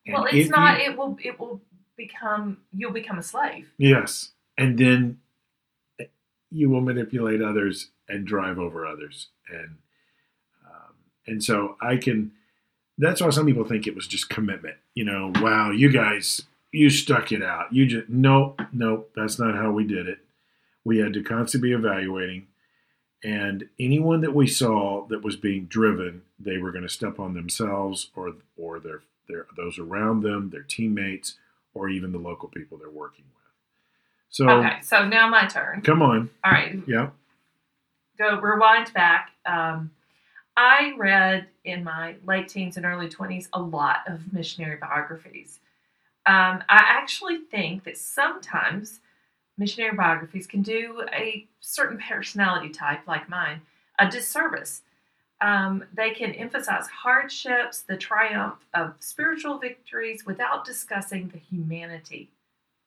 And 0.06 0.14
well, 0.14 0.26
it's 0.30 0.48
not. 0.50 0.78
you- 0.78 0.90
it 0.90 0.96
will. 0.98 1.16
It 1.22 1.38
will 1.40 1.60
become. 1.96 2.58
You'll 2.72 2.92
become 2.92 3.18
a 3.18 3.22
slave. 3.22 3.70
yes, 3.78 4.32
and 4.58 4.78
then 4.78 5.20
you 6.52 6.68
will 6.70 6.80
manipulate 6.80 7.42
others 7.42 7.90
and 8.08 8.26
drive 8.26 8.58
over 8.58 8.86
others, 8.86 9.28
and 9.50 9.76
um, 10.64 10.94
and 11.26 11.42
so 11.42 11.76
I 11.80 11.96
can. 11.96 12.32
That's 12.98 13.20
why 13.20 13.30
some 13.30 13.46
people 13.46 13.64
think 13.64 13.86
it 13.86 13.94
was 13.94 14.06
just 14.06 14.28
commitment. 14.28 14.76
You 14.94 15.04
know, 15.04 15.32
wow, 15.40 15.70
you 15.70 15.90
guys, 15.90 16.42
you 16.70 16.90
stuck 16.90 17.32
it 17.32 17.42
out. 17.42 17.72
You 17.72 17.86
just 17.86 18.08
no, 18.08 18.56
no, 18.72 19.06
that's 19.16 19.38
not 19.38 19.54
how 19.54 19.70
we 19.70 19.84
did 19.84 20.08
it. 20.08 20.18
We 20.84 20.98
had 20.98 21.12
to 21.14 21.22
constantly 21.22 21.70
be 21.70 21.74
evaluating, 21.74 22.48
and 23.24 23.68
anyone 23.78 24.20
that 24.20 24.34
we 24.34 24.46
saw 24.46 25.06
that 25.06 25.22
was 25.22 25.36
being 25.36 25.66
driven, 25.66 26.22
they 26.38 26.58
were 26.58 26.72
going 26.72 26.82
to 26.82 26.88
step 26.88 27.18
on 27.18 27.34
themselves 27.34 28.10
or 28.14 28.34
or 28.56 28.78
their 28.78 29.02
their 29.28 29.46
those 29.56 29.78
around 29.78 30.22
them, 30.22 30.50
their 30.50 30.62
teammates, 30.62 31.36
or 31.74 31.88
even 31.88 32.12
the 32.12 32.18
local 32.18 32.48
people 32.48 32.78
they're 32.78 32.90
working 32.90 33.24
with. 33.34 33.41
So 34.32 34.48
Okay. 34.48 34.80
So 34.82 35.06
now 35.06 35.28
my 35.28 35.46
turn. 35.46 35.82
come 35.82 36.02
on, 36.02 36.30
All 36.42 36.50
right. 36.50 36.78
yeah, 36.86 37.10
go 38.18 38.40
rewind 38.40 38.92
back. 38.94 39.30
Um, 39.46 39.90
I 40.56 40.94
read 40.96 41.46
in 41.64 41.84
my 41.84 42.16
late 42.26 42.48
teens 42.48 42.76
and 42.76 42.84
early 42.86 43.08
20s 43.08 43.48
a 43.52 43.60
lot 43.60 43.98
of 44.06 44.32
missionary 44.32 44.76
biographies. 44.76 45.60
Um, 46.24 46.62
I 46.68 46.82
actually 46.86 47.38
think 47.50 47.84
that 47.84 47.98
sometimes 47.98 49.00
missionary 49.58 49.94
biographies 49.96 50.46
can 50.46 50.62
do 50.62 51.04
a 51.12 51.46
certain 51.60 51.98
personality 51.98 52.70
type, 52.70 53.06
like 53.06 53.28
mine, 53.28 53.60
a 53.98 54.08
disservice. 54.08 54.82
Um, 55.42 55.84
they 55.92 56.10
can 56.10 56.32
emphasize 56.32 56.86
hardships, 56.86 57.80
the 57.80 57.96
triumph 57.96 58.64
of 58.72 58.94
spiritual 59.00 59.58
victories, 59.58 60.24
without 60.24 60.64
discussing 60.64 61.28
the 61.28 61.38
humanity 61.38 62.30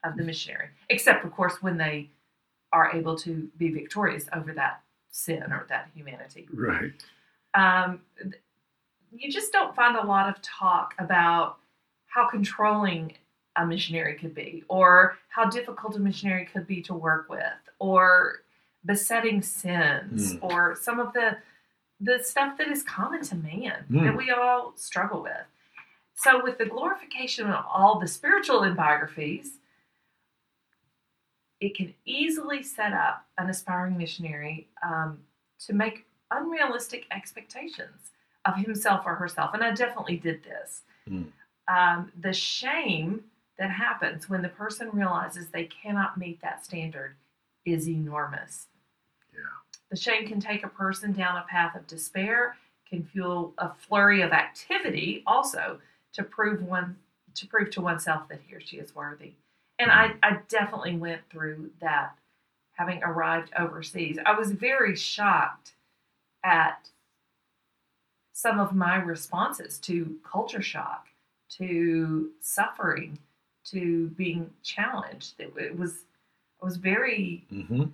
of 0.05 0.15
the 0.17 0.23
missionary, 0.23 0.69
except, 0.89 1.25
of 1.25 1.31
course, 1.31 1.61
when 1.61 1.77
they 1.77 2.09
are 2.71 2.91
able 2.95 3.15
to 3.17 3.49
be 3.57 3.69
victorious 3.71 4.25
over 4.33 4.53
that 4.53 4.81
sin 5.09 5.43
or 5.51 5.65
that 5.69 5.89
humanity. 5.95 6.47
right, 6.53 6.91
Um, 7.53 8.01
you 9.11 9.31
just 9.31 9.51
don't 9.53 9.73
find 9.75 9.95
a 9.95 10.05
lot 10.05 10.27
of 10.29 10.41
talk 10.41 10.93
about 10.99 11.57
how 12.07 12.27
controlling 12.27 13.13
a 13.55 13.65
missionary 13.65 14.15
could 14.15 14.35
be, 14.35 14.63
or 14.67 15.17
how 15.29 15.45
difficult 15.49 15.95
a 15.95 15.99
missionary 15.99 16.45
could 16.45 16.67
be 16.67 16.81
to 16.81 16.93
work 16.93 17.29
with, 17.29 17.43
or 17.79 18.41
besetting 18.85 19.41
sins, 19.41 20.35
Mm. 20.35 20.43
or 20.43 20.75
some 20.75 20.99
of 20.99 21.13
the 21.13 21.37
the 22.01 22.19
stuff 22.21 22.57
that 22.57 22.67
is 22.67 22.83
common 22.83 23.21
to 23.23 23.35
man 23.37 23.85
Mm. 23.89 24.03
that 24.03 24.17
we 24.17 24.29
all 24.29 24.75
struggle 24.75 25.21
with. 25.23 25.45
So, 26.15 26.43
with 26.43 26.57
the 26.57 26.65
glorification 26.65 27.49
of 27.49 27.65
all 27.65 27.99
the 27.99 28.07
spiritual 28.07 28.63
in 28.63 28.73
biographies, 28.75 29.59
it 31.65 31.75
can 31.75 31.91
easily 32.05 32.61
set 32.61 32.93
up 32.93 33.25
an 33.39 33.49
aspiring 33.49 33.97
missionary 33.97 34.67
um, 34.83 35.17
to 35.59 35.73
make 35.73 36.05
unrealistic 36.29 37.07
expectations 37.09 38.11
of 38.45 38.55
himself 38.55 39.01
or 39.03 39.15
herself. 39.15 39.55
And 39.55 39.63
I 39.63 39.73
definitely 39.73 40.17
did 40.17 40.43
this. 40.43 40.83
Mm. 41.09 41.31
Um, 41.67 42.11
the 42.21 42.33
shame 42.33 43.23
that 43.57 43.71
happens 43.71 44.29
when 44.29 44.43
the 44.43 44.49
person 44.49 44.91
realizes 44.93 45.47
they 45.47 45.63
cannot 45.65 46.19
meet 46.19 46.39
that 46.43 46.63
standard 46.63 47.15
is 47.65 47.89
enormous. 47.89 48.67
Yeah. 49.33 49.39
The 49.89 49.97
shame 49.97 50.27
can 50.27 50.39
take 50.39 50.63
a 50.63 50.67
person 50.69 51.13
down 51.13 51.37
a 51.37 51.45
path 51.49 51.75
of 51.75 51.87
despair, 51.87 52.57
can 52.87 53.03
fuel 53.03 53.55
a 53.57 53.71
flurry 53.73 54.21
of 54.21 54.33
activity 54.33 55.23
also 55.25 55.79
to 56.13 56.21
prove 56.21 56.61
one 56.61 56.97
to 57.33 57.47
prove 57.47 57.71
to 57.71 57.81
oneself 57.81 58.29
that 58.29 58.39
he 58.47 58.55
or 58.55 58.61
she 58.61 58.77
is 58.77 58.95
worthy. 58.95 59.33
And 59.79 59.91
I, 59.91 60.13
I 60.23 60.39
definitely 60.47 60.95
went 60.95 61.21
through 61.29 61.69
that 61.81 62.17
having 62.73 63.01
arrived 63.03 63.51
overseas. 63.57 64.17
I 64.25 64.37
was 64.37 64.51
very 64.51 64.95
shocked 64.95 65.73
at 66.43 66.89
some 68.33 68.59
of 68.59 68.73
my 68.73 68.97
responses 68.97 69.77
to 69.79 70.17
culture 70.29 70.61
shock, 70.61 71.07
to 71.57 72.31
suffering, 72.41 73.17
to 73.65 74.09
being 74.09 74.51
challenged. 74.63 75.35
It, 75.39 75.53
it 75.57 75.77
was 75.77 76.03
I 76.61 76.65
was 76.65 76.77
very 76.77 77.45
hmm 77.49 77.85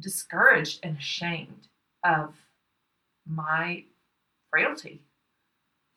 discouraged 0.00 0.78
and 0.84 0.96
ashamed 0.96 1.66
of 2.04 2.34
my 3.26 3.84
frailty, 4.48 5.02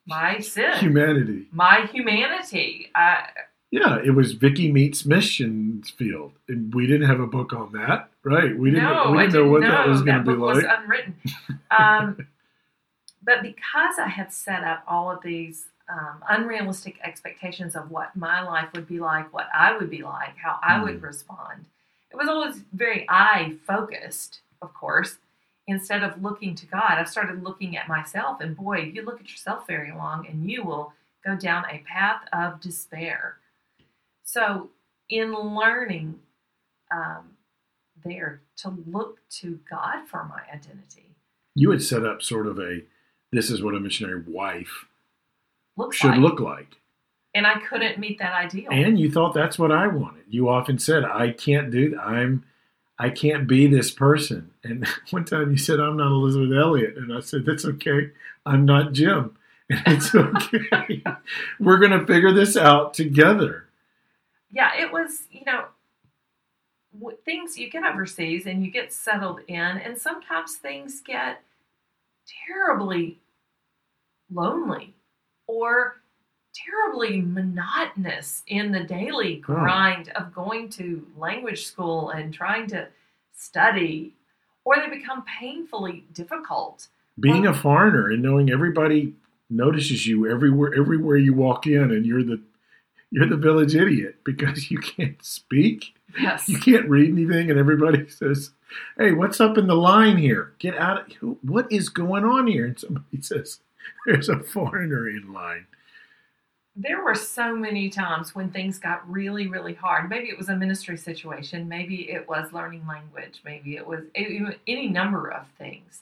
my 0.06 0.40
sin, 0.40 0.74
humanity. 0.78 1.46
my 1.52 1.86
humanity. 1.92 2.90
I, 2.94 3.28
Yeah, 3.72 3.98
it 4.04 4.10
was 4.10 4.32
Vicky 4.34 4.70
meets 4.70 5.06
Missions 5.06 5.88
Field, 5.90 6.32
and 6.46 6.72
we 6.74 6.86
didn't 6.86 7.08
have 7.08 7.20
a 7.20 7.26
book 7.26 7.54
on 7.54 7.72
that, 7.72 8.10
right? 8.22 8.56
We 8.56 8.70
didn't. 8.70 8.84
no, 8.84 9.10
we 9.10 9.16
didn't 9.18 9.32
didn't 9.32 9.46
know 9.46 9.50
what 9.50 9.60
that 9.62 9.88
was 9.88 10.02
going 10.02 10.18
to 10.18 10.22
be 10.22 10.36
book 10.36 10.40
like. 10.40 10.56
was 10.56 10.64
unwritten. 10.78 11.14
Um, 11.70 12.26
but 13.24 13.40
because 13.42 13.98
I 13.98 14.08
had 14.08 14.30
set 14.30 14.62
up 14.62 14.84
all 14.86 15.10
of 15.10 15.22
these 15.22 15.64
um, 15.88 16.22
unrealistic 16.28 16.96
expectations 17.02 17.74
of 17.74 17.90
what 17.90 18.14
my 18.14 18.42
life 18.42 18.68
would 18.74 18.86
be 18.86 19.00
like, 19.00 19.32
what 19.32 19.46
I 19.54 19.74
would 19.76 19.88
be 19.88 20.02
like, 20.02 20.36
how 20.36 20.58
I 20.62 20.82
would 20.82 21.00
Mm. 21.00 21.04
respond, 21.04 21.64
it 22.10 22.16
was 22.16 22.28
always 22.28 22.60
very 22.74 23.06
I 23.08 23.56
focused, 23.66 24.40
of 24.60 24.74
course. 24.74 25.16
Instead 25.66 26.02
of 26.02 26.22
looking 26.22 26.54
to 26.56 26.66
God, 26.66 26.98
I 26.98 27.04
started 27.04 27.42
looking 27.42 27.76
at 27.78 27.88
myself, 27.88 28.40
and 28.42 28.54
boy, 28.54 28.80
you 28.92 29.02
look 29.02 29.18
at 29.20 29.30
yourself 29.30 29.66
very 29.66 29.92
long, 29.92 30.26
and 30.26 30.50
you 30.50 30.62
will 30.62 30.92
go 31.24 31.34
down 31.36 31.64
a 31.70 31.78
path 31.88 32.22
of 32.34 32.60
despair. 32.60 33.36
So, 34.32 34.70
in 35.10 35.34
learning 35.34 36.18
um, 36.90 37.32
there 38.02 38.40
to 38.56 38.70
look 38.86 39.18
to 39.40 39.60
God 39.70 40.08
for 40.08 40.24
my 40.24 40.40
identity, 40.50 41.14
you 41.54 41.70
had 41.70 41.82
set 41.82 42.06
up 42.06 42.22
sort 42.22 42.46
of 42.46 42.58
a 42.58 42.80
this 43.30 43.50
is 43.50 43.62
what 43.62 43.74
a 43.74 43.80
missionary 43.80 44.22
wife 44.26 44.86
looks 45.76 45.98
should 45.98 46.12
like. 46.12 46.20
look 46.20 46.40
like. 46.40 46.76
and 47.34 47.46
I 47.46 47.60
couldn't 47.60 47.98
meet 47.98 48.18
that 48.20 48.32
ideal. 48.32 48.68
And 48.70 48.98
you 48.98 49.10
thought 49.10 49.34
that's 49.34 49.58
what 49.58 49.70
I 49.70 49.86
wanted. 49.86 50.24
You 50.30 50.48
often 50.48 50.78
said, 50.78 51.04
I 51.04 51.32
can't 51.32 51.70
do 51.70 51.90
that. 51.90 52.00
I'm 52.00 52.44
I 52.98 53.10
can't 53.10 53.46
be 53.46 53.66
this 53.66 53.90
person. 53.90 54.52
And 54.64 54.86
one 55.10 55.26
time 55.26 55.50
you 55.50 55.58
said, 55.58 55.78
I'm 55.78 55.98
not 55.98 56.10
Elisabeth 56.10 56.56
Elliot. 56.56 56.96
And 56.96 57.12
I 57.12 57.20
said, 57.20 57.44
That's 57.44 57.66
okay. 57.66 58.12
I'm 58.46 58.64
not 58.64 58.94
Jim. 58.94 59.36
And 59.70 59.82
it's 59.86 60.14
okay. 60.14 61.02
We're 61.60 61.78
gonna 61.78 62.06
figure 62.06 62.32
this 62.32 62.56
out 62.56 62.94
together. 62.94 63.66
Yeah, 64.52 64.70
it 64.78 64.92
was, 64.92 65.24
you 65.30 65.42
know, 65.46 65.64
w- 66.98 67.16
things 67.24 67.58
you 67.58 67.70
get 67.70 67.84
overseas 67.84 68.46
and 68.46 68.64
you 68.64 68.70
get 68.70 68.92
settled 68.92 69.40
in, 69.48 69.58
and 69.58 69.96
sometimes 69.96 70.56
things 70.56 71.00
get 71.00 71.42
terribly 72.46 73.18
lonely 74.30 74.94
or 75.46 75.96
terribly 76.54 77.20
monotonous 77.22 78.42
in 78.46 78.72
the 78.72 78.84
daily 78.84 79.36
Hmm. 79.46 79.52
grind 79.54 80.08
of 80.10 80.34
going 80.34 80.68
to 80.70 81.06
language 81.16 81.66
school 81.66 82.10
and 82.10 82.32
trying 82.32 82.66
to 82.68 82.88
study, 83.34 84.14
or 84.64 84.76
they 84.76 84.88
become 84.88 85.24
painfully 85.24 86.04
difficult. 86.12 86.88
Being 87.18 87.46
a 87.46 87.54
foreigner 87.54 88.10
and 88.10 88.22
knowing 88.22 88.50
everybody 88.50 89.14
notices 89.50 90.06
you 90.06 90.26
everywhere 90.30 90.74
everywhere 90.74 91.16
you 91.16 91.34
walk 91.34 91.66
in 91.66 91.90
and 91.90 92.06
you're 92.06 92.22
the 92.22 92.40
you're 93.12 93.28
the 93.28 93.36
village 93.36 93.76
idiot 93.76 94.16
because 94.24 94.70
you 94.70 94.78
can't 94.78 95.22
speak. 95.24 95.94
Yes. 96.18 96.48
You 96.48 96.58
can't 96.58 96.88
read 96.88 97.10
anything, 97.10 97.50
and 97.50 97.58
everybody 97.58 98.08
says, 98.08 98.50
"Hey, 98.98 99.12
what's 99.12 99.40
up 99.40 99.56
in 99.58 99.66
the 99.68 99.76
line 99.76 100.16
here? 100.16 100.54
Get 100.58 100.76
out! 100.76 101.06
Of, 101.06 101.12
who- 101.16 101.38
what 101.42 101.70
is 101.70 101.88
going 101.88 102.24
on 102.24 102.46
here?" 102.48 102.66
And 102.66 102.78
somebody 102.80 103.06
says, 103.20 103.60
"There's 104.06 104.28
a 104.28 104.40
foreigner 104.40 105.08
in 105.08 105.32
line." 105.32 105.66
there 106.74 107.04
were 107.04 107.14
so 107.14 107.54
many 107.54 107.90
times 107.90 108.34
when 108.34 108.50
things 108.50 108.78
got 108.78 109.06
really 109.06 109.46
really 109.46 109.74
hard 109.74 110.08
maybe 110.08 110.30
it 110.30 110.38
was 110.38 110.48
a 110.48 110.56
ministry 110.56 110.96
situation 110.96 111.68
maybe 111.68 112.10
it 112.10 112.26
was 112.26 112.50
learning 112.54 112.82
language 112.88 113.42
maybe 113.44 113.76
it 113.76 113.86
was 113.86 114.00
any 114.14 114.88
number 114.88 115.30
of 115.30 115.44
things 115.58 116.00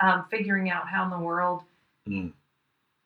um, 0.00 0.24
figuring 0.30 0.70
out 0.70 0.88
how 0.88 1.04
in 1.04 1.10
the 1.10 1.18
world 1.18 1.60
Mm. 2.08 2.32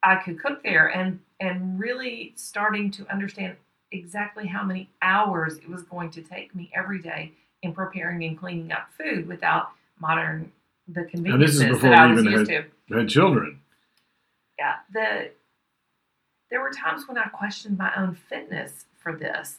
i 0.04 0.14
could 0.14 0.40
cook 0.40 0.62
there 0.62 0.86
and 0.96 1.18
and 1.42 1.78
really 1.78 2.32
starting 2.36 2.88
to 2.92 3.06
understand 3.10 3.56
exactly 3.90 4.46
how 4.46 4.62
many 4.62 4.88
hours 5.02 5.58
it 5.58 5.68
was 5.68 5.82
going 5.82 6.08
to 6.08 6.22
take 6.22 6.54
me 6.54 6.70
every 6.74 7.02
day 7.02 7.32
in 7.62 7.72
preparing 7.72 8.24
and 8.24 8.38
cleaning 8.38 8.70
up 8.72 8.88
food 8.96 9.26
without 9.26 9.70
modern 10.00 10.50
the 10.88 11.04
conveniences 11.04 11.60
and 11.60 11.68
this 11.70 11.76
is 11.76 11.82
before 11.82 11.90
that 11.90 11.98
i 11.98 12.06
we 12.06 12.14
was 12.14 12.24
even 12.24 12.32
used 12.32 12.50
to 12.88 12.96
had 12.96 13.08
children. 13.08 13.60
yeah 14.58 14.76
the 14.92 15.30
there 16.50 16.60
were 16.60 16.70
times 16.70 17.06
when 17.06 17.18
i 17.18 17.24
questioned 17.24 17.76
my 17.76 17.92
own 17.96 18.14
fitness 18.14 18.86
for 18.98 19.14
this 19.14 19.58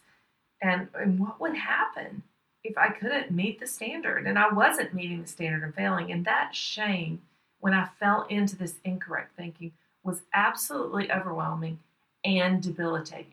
and, 0.62 0.88
and 0.96 1.20
what 1.20 1.40
would 1.40 1.56
happen 1.56 2.24
if 2.64 2.78
i 2.78 2.90
couldn't 2.90 3.32
meet 3.32 3.60
the 3.60 3.68
standard 3.68 4.26
and 4.26 4.40
i 4.40 4.52
wasn't 4.52 4.94
meeting 4.94 5.22
the 5.22 5.28
standard 5.28 5.64
and 5.64 5.76
failing 5.76 6.12
and 6.12 6.26
that 6.26 6.56
shame 6.56 7.22
when 7.64 7.74
I 7.74 7.88
fell 7.98 8.28
into 8.30 8.58
this 8.58 8.76
incorrect 8.84 9.38
thinking 9.38 9.72
was 10.04 10.22
absolutely 10.34 11.12
overwhelming 11.12 11.80
and 12.26 12.62
debilitating. 12.62 13.28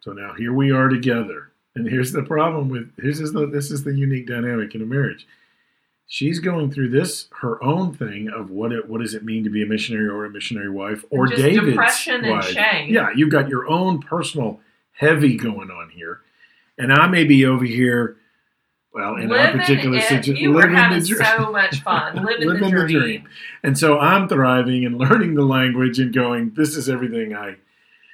So 0.00 0.12
now 0.12 0.34
here 0.34 0.52
we 0.52 0.70
are 0.70 0.88
together. 0.88 1.50
And 1.74 1.88
here's 1.88 2.12
the 2.12 2.22
problem 2.22 2.68
with 2.68 2.90
here's 3.00 3.18
the 3.32 3.46
this 3.46 3.70
is 3.70 3.84
the 3.84 3.94
unique 3.94 4.26
dynamic 4.28 4.74
in 4.74 4.82
a 4.82 4.86
marriage. 4.86 5.26
She's 6.06 6.38
going 6.38 6.70
through 6.70 6.90
this 6.90 7.28
her 7.40 7.62
own 7.64 7.94
thing 7.94 8.28
of 8.28 8.50
what 8.50 8.70
it 8.72 8.88
what 8.88 9.00
does 9.00 9.14
it 9.14 9.24
mean 9.24 9.42
to 9.44 9.50
be 9.50 9.62
a 9.62 9.66
missionary 9.66 10.06
or 10.06 10.24
a 10.24 10.30
missionary 10.30 10.70
wife 10.70 11.04
or 11.10 11.26
Just 11.26 11.42
David's 11.42 11.68
depression 11.68 12.24
and 12.24 12.30
wife. 12.30 12.44
shame. 12.44 12.92
Yeah, 12.92 13.08
you've 13.16 13.30
got 13.32 13.48
your 13.48 13.68
own 13.68 14.00
personal 14.00 14.60
heavy 14.92 15.36
going 15.36 15.70
on 15.70 15.90
here, 15.90 16.20
and 16.78 16.92
I 16.92 17.08
may 17.08 17.24
be 17.24 17.44
over 17.46 17.64
here. 17.64 18.16
Well, 18.94 19.16
in 19.16 19.30
our 19.32 19.38
Living 19.46 19.60
particular 19.60 19.96
it- 19.98 20.02
situation, 20.04 20.36
you 20.36 20.52
were 20.52 20.60
living 20.62 20.76
having 20.76 21.00
the 21.00 21.06
dream. 21.06 21.24
so 21.36 21.50
much 21.50 21.80
fun, 21.82 22.24
living, 22.24 22.48
Living 22.48 22.60
the, 22.74 22.80
the 22.82 22.86
dream. 22.86 23.00
dream. 23.02 23.28
And 23.64 23.76
so 23.76 23.98
I'm 23.98 24.28
thriving 24.28 24.84
and 24.86 24.96
learning 24.98 25.34
the 25.34 25.42
language 25.44 25.98
and 25.98 26.14
going, 26.14 26.52
this 26.56 26.76
is 26.76 26.88
everything 26.88 27.34
I. 27.34 27.56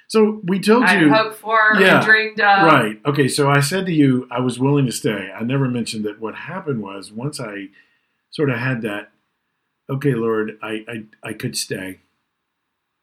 So 0.09 0.41
we 0.43 0.59
told 0.59 0.85
I 0.85 0.99
you. 1.01 1.13
I 1.13 1.17
hoped 1.19 1.37
for 1.37 1.75
Yeah, 1.79 1.97
and 1.99 2.05
dreamed 2.07 2.41
of. 2.41 2.65
Right. 2.67 2.99
Okay. 3.07 3.29
So 3.29 3.49
I 3.51 3.61
said 3.61 3.85
to 3.87 3.93
you, 3.93 4.27
I 4.31 4.41
was 4.41 4.59
willing 4.59 4.87
to 4.87 4.93
stay. 4.93 5.31
I 5.39 5.43
never 5.45 5.69
mentioned 5.69 6.05
that 6.07 6.19
what 6.21 6.35
happened 6.35 6.83
was 6.83 7.13
once 7.13 7.39
I 7.39 7.67
sort 8.31 8.49
of 8.51 8.59
had 8.59 8.81
that, 8.83 9.11
okay, 9.91 10.15
Lord, 10.15 10.59
I, 10.63 10.85
I, 10.89 11.29
I 11.29 11.33
could 11.35 11.57
stay. 11.57 12.01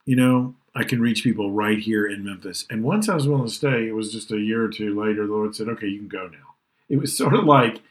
You 0.05 0.15
know, 0.15 0.55
I 0.75 0.83
can 0.83 0.99
reach 0.99 1.23
people 1.23 1.51
right 1.51 1.77
here 1.79 2.07
in 2.07 2.25
Memphis. 2.25 2.65
And 2.69 2.83
once 2.83 3.07
I 3.07 3.13
was 3.15 3.27
willing 3.27 3.47
to 3.47 3.53
stay, 3.53 3.87
it 3.87 3.93
was 3.95 4.11
just 4.11 4.31
a 4.31 4.39
year 4.39 4.63
or 4.63 4.69
two 4.69 4.99
later, 4.99 5.27
the 5.27 5.33
Lord 5.33 5.55
said, 5.55 5.69
okay, 5.69 5.87
you 5.87 5.99
can 5.99 6.07
go 6.07 6.27
now. 6.27 6.46
It 6.89 7.01
was 7.01 7.17
sort 7.17 7.33
of 7.33 7.43
like 7.43 7.81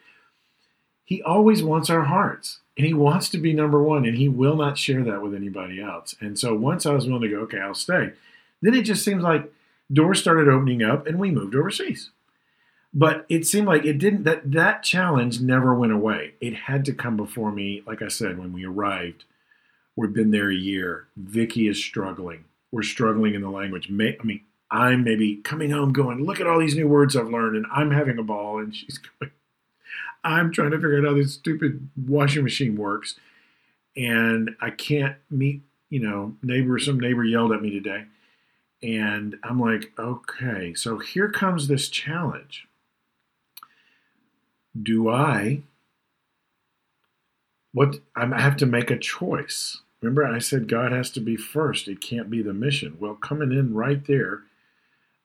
He 1.04 1.22
always 1.22 1.62
wants 1.62 1.90
our 1.90 2.04
hearts. 2.04 2.60
And 2.76 2.86
he 2.86 2.92
wants 2.92 3.30
to 3.30 3.38
be 3.38 3.54
number 3.54 3.82
one, 3.82 4.04
and 4.04 4.18
he 4.18 4.28
will 4.28 4.56
not 4.56 4.76
share 4.76 5.02
that 5.04 5.22
with 5.22 5.34
anybody 5.34 5.80
else. 5.80 6.14
And 6.20 6.38
so 6.38 6.54
once 6.54 6.84
I 6.84 6.92
was 6.92 7.06
willing 7.06 7.22
to 7.22 7.28
go, 7.28 7.40
okay, 7.40 7.58
I'll 7.58 7.74
stay. 7.74 8.12
Then 8.60 8.74
it 8.74 8.82
just 8.82 9.02
seems 9.02 9.22
like 9.22 9.50
doors 9.90 10.20
started 10.20 10.48
opening 10.48 10.82
up 10.82 11.06
and 11.06 11.18
we 11.18 11.30
moved 11.30 11.54
overseas. 11.54 12.10
But 12.92 13.26
it 13.28 13.46
seemed 13.46 13.66
like 13.66 13.84
it 13.84 13.98
didn't 13.98 14.24
that 14.24 14.52
that 14.52 14.82
challenge 14.82 15.40
never 15.40 15.74
went 15.74 15.92
away. 15.92 16.34
It 16.40 16.54
had 16.54 16.84
to 16.86 16.92
come 16.92 17.16
before 17.16 17.52
me, 17.52 17.82
like 17.86 18.02
I 18.02 18.08
said, 18.08 18.38
when 18.38 18.52
we 18.52 18.64
arrived. 18.64 19.24
We've 19.96 20.12
been 20.12 20.30
there 20.30 20.50
a 20.50 20.54
year. 20.54 21.06
Vicky 21.16 21.68
is 21.68 21.82
struggling. 21.82 22.44
We're 22.70 22.82
struggling 22.82 23.34
in 23.34 23.42
the 23.42 23.50
language. 23.50 23.88
I 23.90 24.24
mean, 24.24 24.40
I'm 24.70 25.04
maybe 25.04 25.36
coming 25.36 25.70
home 25.70 25.92
going, 25.92 26.24
look 26.24 26.40
at 26.40 26.46
all 26.46 26.58
these 26.58 26.74
new 26.74 26.88
words 26.88 27.16
I've 27.16 27.30
learned, 27.30 27.56
and 27.56 27.66
I'm 27.72 27.90
having 27.90 28.18
a 28.18 28.22
ball, 28.22 28.58
and 28.58 28.74
she's 28.74 28.98
going, 29.20 29.30
I'm 30.24 30.52
trying 30.52 30.72
to 30.72 30.76
figure 30.76 30.98
out 30.98 31.04
how 31.04 31.14
this 31.14 31.34
stupid 31.34 31.88
washing 31.96 32.42
machine 32.42 32.76
works. 32.76 33.14
And 33.96 34.56
I 34.60 34.70
can't 34.70 35.16
meet, 35.30 35.62
you 35.88 36.00
know, 36.00 36.34
neighbor, 36.42 36.78
some 36.78 36.98
neighbor 36.98 37.24
yelled 37.24 37.52
at 37.52 37.62
me 37.62 37.70
today. 37.70 38.04
And 38.82 39.36
I'm 39.42 39.60
like, 39.60 39.92
okay, 39.98 40.74
so 40.74 40.98
here 40.98 41.30
comes 41.30 41.68
this 41.68 41.88
challenge. 41.88 42.66
Do 44.80 45.08
I, 45.08 45.62
what, 47.72 48.00
I 48.14 48.26
have 48.40 48.56
to 48.58 48.66
make 48.66 48.90
a 48.90 48.98
choice. 48.98 49.78
Remember, 50.02 50.24
I 50.24 50.40
said 50.40 50.68
God 50.68 50.92
has 50.92 51.10
to 51.12 51.20
be 51.20 51.36
first, 51.36 51.88
it 51.88 52.00
can't 52.00 52.28
be 52.28 52.42
the 52.42 52.52
mission. 52.52 52.96
Well, 53.00 53.14
coming 53.14 53.52
in 53.52 53.74
right 53.74 54.04
there, 54.06 54.42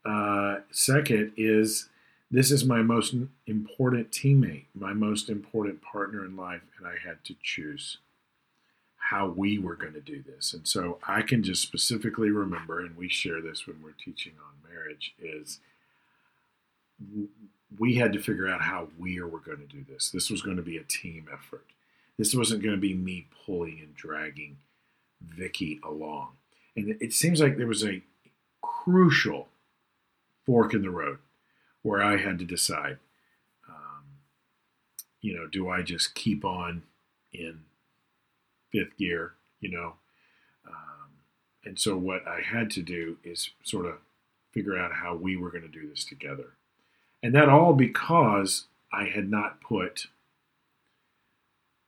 uh, 0.05 0.57
second 0.71 1.33
is 1.37 1.89
this 2.29 2.49
is 2.51 2.63
my 2.63 2.81
most 2.81 3.13
important 3.45 4.11
teammate, 4.11 4.65
my 4.73 4.93
most 4.93 5.29
important 5.29 5.81
partner 5.81 6.25
in 6.25 6.37
life, 6.37 6.61
and 6.77 6.87
I 6.87 6.95
had 7.05 7.23
to 7.25 7.35
choose 7.41 7.97
how 8.95 9.27
we 9.27 9.59
were 9.59 9.75
going 9.75 9.93
to 9.93 9.99
do 9.99 10.23
this. 10.23 10.53
And 10.53 10.65
so 10.65 10.97
I 11.05 11.21
can 11.21 11.43
just 11.43 11.61
specifically 11.61 12.29
remember, 12.29 12.79
and 12.79 12.95
we 12.95 13.09
share 13.09 13.41
this 13.41 13.67
when 13.67 13.83
we're 13.83 13.91
teaching 13.91 14.33
on 14.39 14.71
marriage, 14.73 15.13
is 15.21 15.59
we 17.77 17.95
had 17.95 18.13
to 18.13 18.19
figure 18.19 18.47
out 18.47 18.61
how 18.61 18.87
we 18.97 19.21
were 19.21 19.39
going 19.39 19.57
to 19.57 19.65
do 19.65 19.83
this. 19.89 20.09
This 20.09 20.29
was 20.29 20.41
going 20.41 20.57
to 20.57 20.63
be 20.63 20.77
a 20.77 20.83
team 20.83 21.27
effort. 21.31 21.65
This 22.17 22.33
wasn't 22.33 22.63
going 22.63 22.75
to 22.75 22.81
be 22.81 22.93
me 22.93 23.27
pulling 23.45 23.79
and 23.81 23.93
dragging 23.95 24.57
Vicky 25.21 25.79
along. 25.83 26.29
And 26.75 26.95
it 27.01 27.11
seems 27.11 27.41
like 27.41 27.57
there 27.57 27.67
was 27.67 27.83
a 27.83 28.01
crucial 28.61 29.49
fork 30.45 30.73
in 30.73 30.81
the 30.81 30.89
road 30.89 31.19
where 31.81 32.01
I 32.01 32.17
had 32.17 32.39
to 32.39 32.45
decide, 32.45 32.97
um, 33.67 34.03
you 35.21 35.35
know, 35.35 35.47
do 35.47 35.69
I 35.69 35.81
just 35.81 36.15
keep 36.15 36.45
on 36.45 36.83
in 37.33 37.61
fifth 38.71 38.97
gear, 38.97 39.33
you 39.59 39.71
know? 39.71 39.93
Um, 40.67 41.09
and 41.65 41.79
so 41.79 41.97
what 41.97 42.27
I 42.27 42.41
had 42.41 42.69
to 42.71 42.81
do 42.81 43.17
is 43.23 43.51
sort 43.63 43.85
of 43.85 43.95
figure 44.51 44.77
out 44.77 44.93
how 44.93 45.15
we 45.15 45.35
were 45.35 45.49
going 45.49 45.63
to 45.63 45.67
do 45.67 45.87
this 45.89 46.03
together. 46.05 46.53
And 47.23 47.33
that 47.35 47.49
all 47.49 47.73
because 47.73 48.65
I 48.91 49.05
had 49.05 49.29
not 49.29 49.61
put 49.61 50.07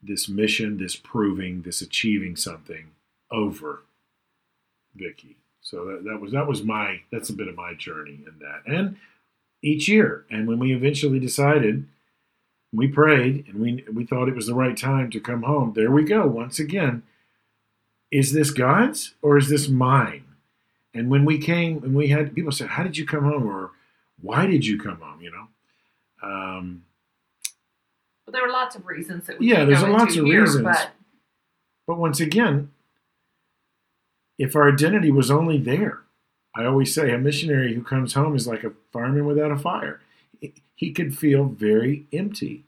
this 0.02 0.28
mission, 0.30 0.78
this 0.78 0.96
proving, 0.96 1.62
this 1.62 1.82
achieving 1.82 2.36
something 2.36 2.92
over 3.32 3.84
Vicky. 4.96 5.38
So 5.64 5.86
that, 5.86 6.04
that 6.04 6.22
was 6.22 6.32
that 6.34 6.48
was 6.48 6.62
my 6.64 7.02
that's 7.12 7.30
a 7.30 7.34
bit 7.34 7.48
of 7.48 7.56
my 7.56 7.74
journey 7.74 8.20
in 8.28 8.40
that. 8.40 8.62
And 8.72 8.98
each 9.64 9.88
year. 9.88 10.26
And 10.30 10.48
when 10.48 10.60
we 10.60 10.76
eventually 10.76 11.20
decided, 11.20 11.88
we 12.72 12.88
prayed 12.88 13.46
and 13.48 13.56
we 13.56 13.84
we 13.92 14.06
thought 14.06 14.28
it 14.28 14.36
was 14.36 14.48
the 14.48 14.54
right 14.54 14.78
time 14.78 15.10
to 15.12 15.20
come 15.20 15.44
home. 15.44 15.74
There 15.74 15.90
we 15.90 16.04
go 16.04 16.28
once 16.28 16.60
again. 16.60 17.04
Is 18.12 18.34
this 18.34 18.52
God's 18.52 19.16
or 19.22 19.38
is 19.38 19.50
this 19.50 19.70
mine? 19.70 20.26
And 20.94 21.10
when 21.10 21.26
we 21.26 21.40
came 21.40 21.84
and 21.84 21.96
we 21.96 22.10
had 22.10 22.36
people 22.36 22.52
said, 22.52 22.70
"How 22.70 22.84
did 22.84 22.98
you 22.98 23.06
come 23.06 23.24
home?" 23.24 23.48
or 23.48 23.72
"Why 24.22 24.46
did 24.46 24.66
you 24.66 24.80
come 24.80 25.00
home?" 25.00 25.22
You 25.22 25.32
know. 25.32 25.48
Um, 26.22 26.84
But 28.26 28.34
there 28.34 28.44
were 28.44 28.52
lots 28.52 28.76
of 28.76 28.86
reasons 28.86 29.26
that 29.28 29.40
we 29.40 29.50
Yeah, 29.50 29.66
there's 29.66 29.82
lots 29.82 30.16
of 30.16 30.26
here, 30.26 30.42
reasons. 30.42 30.64
But 30.64 30.92
But 31.88 31.98
once 31.98 32.20
again, 32.20 32.72
if 34.44 34.58
our 34.58 34.70
identity 34.70 35.10
was 35.10 35.32
only 35.32 35.58
there, 35.58 36.02
I 36.54 36.66
always 36.66 36.94
say 36.94 37.12
a 37.12 37.18
missionary 37.18 37.74
who 37.74 37.82
comes 37.82 38.14
home 38.14 38.36
is 38.36 38.46
like 38.46 38.66
a 38.66 38.74
fireman 38.92 39.26
without 39.26 39.52
a 39.52 39.58
fire. 39.58 40.02
He 40.76 40.92
could 40.92 41.18
feel 41.18 41.46
very 41.46 42.06
empty. 42.12 42.66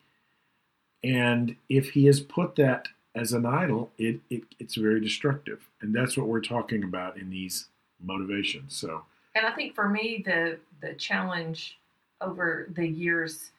And 1.04 1.58
if 1.68 1.90
he 1.90 2.06
has 2.06 2.22
put 2.22 2.56
that 2.56 2.88
as 3.14 3.34
an 3.34 3.46
idol, 3.46 3.92
it, 3.98 4.22
it 4.30 4.44
it's 4.58 4.76
very 4.76 5.02
destructive. 5.02 5.68
And 5.82 5.94
that's 5.94 6.18
what 6.18 6.28
we're 6.28 6.40
talking 6.40 6.82
about 6.82 7.18
in 7.18 7.30
these 7.30 7.66
motivations. 8.02 8.74
So 8.74 9.04
And 9.36 9.46
I 9.46 9.52
think 9.52 9.76
for 9.76 9.90
me, 9.90 10.24
the 10.26 10.58
the 10.82 10.94
challenge 10.94 11.78
over 12.22 12.70
the 12.74 12.88
years 12.88 13.52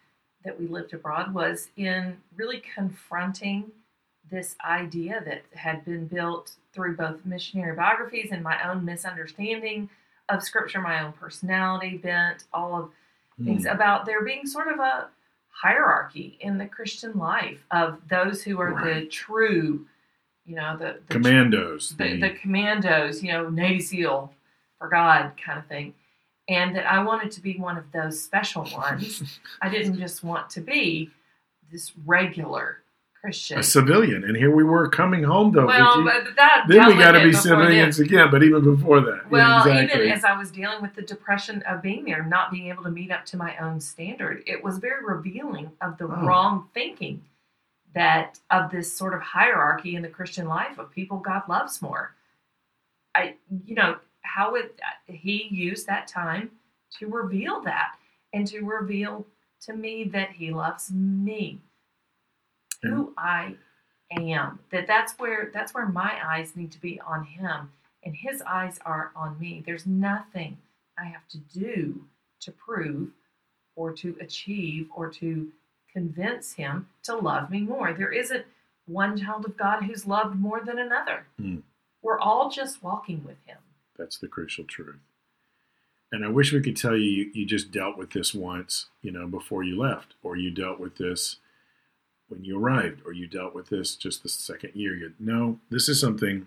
that 0.42 0.58
we 0.58 0.66
lived 0.68 0.94
abroad 0.94 1.34
was 1.34 1.68
in 1.76 2.16
really 2.34 2.62
confronting 2.74 3.70
this 4.30 4.56
idea 4.64 5.22
that 5.24 5.42
had 5.54 5.84
been 5.84 6.06
built 6.06 6.52
through 6.72 6.96
both 6.96 7.24
missionary 7.24 7.74
biographies 7.74 8.30
and 8.32 8.42
my 8.42 8.68
own 8.68 8.84
misunderstanding 8.84 9.88
of 10.28 10.42
scripture, 10.42 10.80
my 10.80 11.04
own 11.04 11.12
personality 11.12 11.96
bent, 11.96 12.44
all 12.52 12.74
of 12.74 12.90
things 13.44 13.62
hmm, 13.62 13.68
about 13.68 14.06
there 14.06 14.24
being 14.24 14.46
sort 14.46 14.68
of 14.68 14.80
a 14.80 15.08
hierarchy 15.50 16.36
in 16.40 16.58
the 16.58 16.66
Christian 16.66 17.16
life 17.18 17.64
of 17.70 17.98
those 18.10 18.42
who 18.42 18.60
are 18.60 18.84
the 18.84 19.06
true, 19.06 19.86
you 20.44 20.56
know, 20.56 20.76
the, 20.76 21.00
the 21.08 21.14
commandos, 21.14 21.94
the, 21.96 22.20
the 22.20 22.30
commandos, 22.30 23.22
you 23.22 23.32
know, 23.32 23.48
Navy 23.48 23.80
SEAL 23.80 24.32
for 24.78 24.88
God 24.88 25.32
kind 25.42 25.58
of 25.58 25.66
thing. 25.66 25.94
And 26.48 26.76
that 26.76 26.86
I 26.86 27.02
wanted 27.02 27.32
to 27.32 27.40
be 27.40 27.58
one 27.58 27.76
of 27.76 27.90
those 27.92 28.22
special 28.22 28.64
ones. 28.72 29.40
I 29.62 29.68
didn't 29.68 29.98
just 29.98 30.22
want 30.22 30.50
to 30.50 30.60
be 30.60 31.10
this 31.72 31.92
regular 32.04 32.82
Christian. 33.26 33.58
a 33.58 33.62
civilian. 33.62 34.22
And 34.24 34.36
here 34.36 34.54
we 34.54 34.62
were 34.62 34.88
coming 34.88 35.22
home 35.24 35.50
though. 35.52 35.66
well, 35.66 36.04
but 36.04 36.36
that 36.36 36.64
then 36.68 36.86
we 36.86 36.94
got 36.94 37.12
to 37.12 37.20
be 37.20 37.30
before 37.30 37.32
then. 37.32 37.42
civilians 37.42 37.98
again, 37.98 38.28
but 38.30 38.42
even 38.44 38.62
before 38.62 39.00
that. 39.00 39.20
Yeah, 39.24 39.28
Well, 39.30 39.58
exactly. 39.66 40.02
even 40.04 40.16
as 40.16 40.24
I 40.24 40.36
was 40.38 40.50
dealing 40.52 40.80
with 40.80 40.94
the 40.94 41.02
depression 41.02 41.62
of 41.62 41.82
being 41.82 42.04
there, 42.04 42.22
not 42.24 42.50
being 42.52 42.68
able 42.68 42.84
to 42.84 42.90
meet 42.90 43.10
up 43.10 43.24
to 43.26 43.36
my 43.36 43.56
own 43.58 43.80
standard, 43.80 44.42
it 44.46 44.62
was 44.62 44.78
very 44.78 45.04
revealing 45.04 45.72
of 45.80 45.98
the 45.98 46.04
Oh. 46.04 46.24
wrong 46.26 46.68
thinking 46.72 47.24
that 47.94 48.38
of 48.50 48.70
this 48.70 48.92
sort 48.96 49.14
of 49.14 49.22
hierarchy 49.22 49.96
in 49.96 50.02
the 50.02 50.08
Christian 50.08 50.46
life 50.46 50.78
of 50.78 50.90
people 50.90 51.18
God 51.18 51.42
loves 51.48 51.80
more. 51.82 52.14
I, 53.14 53.34
you 53.64 53.74
know, 53.74 53.96
how 54.22 54.52
would 54.52 54.70
he 55.06 55.48
used 55.50 55.86
that 55.86 56.06
time 56.06 56.50
to 56.98 57.06
reveal 57.08 57.60
that 57.62 57.96
and 58.32 58.46
to 58.48 58.60
reveal 58.60 59.26
to 59.62 59.72
me 59.72 60.04
that 60.04 60.30
he 60.32 60.52
loves 60.52 60.90
me, 60.92 61.58
who 62.82 63.12
I 63.16 63.54
am. 64.10 64.60
That 64.70 64.86
that's 64.86 65.14
where 65.18 65.50
that's 65.52 65.74
where 65.74 65.86
my 65.86 66.18
eyes 66.24 66.54
need 66.54 66.72
to 66.72 66.80
be 66.80 67.00
on 67.00 67.24
him 67.24 67.70
and 68.04 68.14
his 68.14 68.40
eyes 68.42 68.78
are 68.86 69.10
on 69.16 69.38
me. 69.38 69.62
There's 69.66 69.86
nothing 69.86 70.58
I 70.98 71.04
have 71.04 71.26
to 71.28 71.38
do 71.38 72.04
to 72.40 72.52
prove 72.52 73.10
or 73.74 73.92
to 73.92 74.16
achieve 74.20 74.88
or 74.94 75.10
to 75.10 75.48
convince 75.92 76.52
him 76.52 76.88
to 77.02 77.16
love 77.16 77.50
me 77.50 77.60
more. 77.60 77.92
There 77.92 78.12
isn't 78.12 78.46
one 78.86 79.18
child 79.18 79.44
of 79.44 79.56
God 79.56 79.82
who's 79.82 80.06
loved 80.06 80.36
more 80.36 80.60
than 80.64 80.78
another. 80.78 81.26
Mm. 81.40 81.62
We're 82.02 82.18
all 82.18 82.50
just 82.50 82.82
walking 82.82 83.24
with 83.24 83.36
Him. 83.44 83.58
That's 83.98 84.18
the 84.18 84.28
crucial 84.28 84.64
truth. 84.64 85.00
And 86.12 86.24
I 86.24 86.28
wish 86.28 86.52
we 86.52 86.60
could 86.60 86.76
tell 86.76 86.96
you, 86.96 87.10
you 87.10 87.30
you 87.34 87.46
just 87.46 87.72
dealt 87.72 87.98
with 87.98 88.12
this 88.12 88.32
once, 88.32 88.86
you 89.02 89.10
know, 89.10 89.26
before 89.26 89.64
you 89.64 89.76
left, 89.76 90.14
or 90.22 90.36
you 90.36 90.50
dealt 90.50 90.78
with 90.78 90.96
this 90.96 91.38
when 92.28 92.44
you 92.44 92.58
arrived, 92.58 93.02
or 93.04 93.12
you 93.12 93.26
dealt 93.26 93.54
with 93.54 93.68
this 93.68 93.94
just 93.94 94.22
the 94.22 94.28
second 94.28 94.74
year. 94.74 94.94
You, 94.94 95.12
no, 95.18 95.60
this 95.70 95.88
is 95.88 96.00
something 96.00 96.46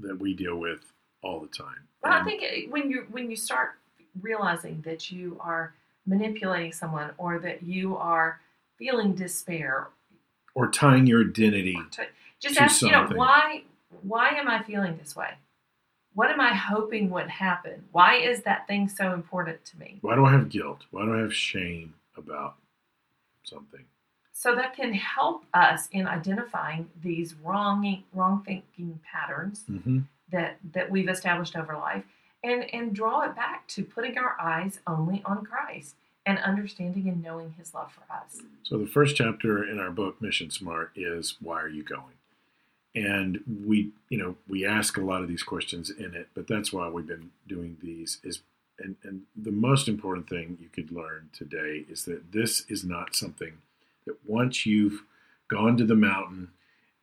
that 0.00 0.18
we 0.18 0.34
deal 0.34 0.56
with 0.56 0.92
all 1.22 1.40
the 1.40 1.48
time. 1.48 1.88
Well, 2.02 2.12
I 2.12 2.24
think 2.24 2.42
eh, 2.42 2.62
when 2.68 2.90
you 2.90 3.06
when 3.10 3.30
you 3.30 3.36
start 3.36 3.72
realizing 4.20 4.82
that 4.82 5.10
you 5.10 5.38
are 5.40 5.74
manipulating 6.06 6.72
someone 6.72 7.10
or 7.18 7.38
that 7.38 7.62
you 7.62 7.96
are 7.96 8.40
feeling 8.78 9.14
despair, 9.14 9.88
or 10.54 10.70
tying 10.70 11.06
your 11.06 11.22
identity. 11.22 11.78
to, 11.92 12.06
just 12.40 12.56
To 12.56 12.62
ask 12.62 12.82
you 12.82 12.90
know 12.90 13.08
why 13.14 13.62
why 14.02 14.30
am 14.30 14.48
I 14.48 14.62
feeling 14.62 14.96
this 14.96 15.14
way? 15.14 15.30
What 16.14 16.30
am 16.30 16.40
I 16.40 16.52
hoping 16.54 17.08
would 17.10 17.28
happen? 17.28 17.84
Why 17.92 18.16
is 18.16 18.42
that 18.42 18.66
thing 18.66 18.88
so 18.88 19.14
important 19.14 19.64
to 19.66 19.78
me? 19.78 19.98
Why 20.02 20.14
do 20.14 20.26
I 20.26 20.32
have 20.32 20.50
guilt? 20.50 20.80
Why 20.90 21.06
do 21.06 21.14
I 21.14 21.20
have 21.20 21.34
shame 21.34 21.94
about 22.16 22.56
something? 23.44 23.84
So 24.32 24.54
that 24.56 24.74
can 24.74 24.92
help 24.94 25.44
us 25.54 25.88
in 25.92 26.06
identifying 26.06 26.88
these 27.02 27.34
wrong 27.34 28.02
wrong 28.12 28.42
thinking 28.44 29.00
patterns 29.10 29.64
hmm 29.66 30.00
that 30.30 30.56
that 30.72 30.90
we've 30.90 31.10
established 31.10 31.54
over 31.56 31.74
life 31.74 32.04
and 32.42 32.64
and 32.74 32.94
draw 32.94 33.20
it 33.22 33.36
back 33.36 33.68
to 33.68 33.84
putting 33.84 34.18
our 34.18 34.36
eyes 34.40 34.80
only 34.86 35.22
on 35.24 35.44
Christ 35.44 35.94
and 36.26 36.38
understanding 36.38 37.08
and 37.08 37.22
knowing 37.22 37.54
his 37.58 37.74
love 37.74 37.92
for 37.92 38.12
us. 38.12 38.40
So 38.62 38.78
the 38.78 38.86
first 38.86 39.16
chapter 39.16 39.68
in 39.68 39.78
our 39.78 39.90
book, 39.90 40.22
Mission 40.22 40.50
Smart, 40.50 40.92
is 40.94 41.36
why 41.40 41.60
are 41.60 41.68
you 41.68 41.82
going? 41.82 42.14
And 42.94 43.40
we, 43.66 43.90
you 44.08 44.18
know, 44.18 44.36
we 44.46 44.66
ask 44.66 44.96
a 44.96 45.02
lot 45.02 45.22
of 45.22 45.28
these 45.28 45.42
questions 45.42 45.90
in 45.90 46.14
it, 46.14 46.28
but 46.34 46.46
that's 46.46 46.72
why 46.72 46.88
we've 46.88 47.06
been 47.06 47.30
doing 47.48 47.76
these. 47.82 48.18
Is 48.22 48.40
and 48.78 48.96
and 49.02 49.22
the 49.36 49.52
most 49.52 49.88
important 49.88 50.28
thing 50.28 50.58
you 50.60 50.68
could 50.68 50.92
learn 50.92 51.30
today 51.32 51.84
is 51.88 52.04
that 52.04 52.32
this 52.32 52.64
is 52.68 52.84
not 52.84 53.14
something 53.16 53.58
once 54.26 54.64
you've 54.66 55.02
gone 55.48 55.76
to 55.76 55.84
the 55.84 55.94
mountain 55.94 56.48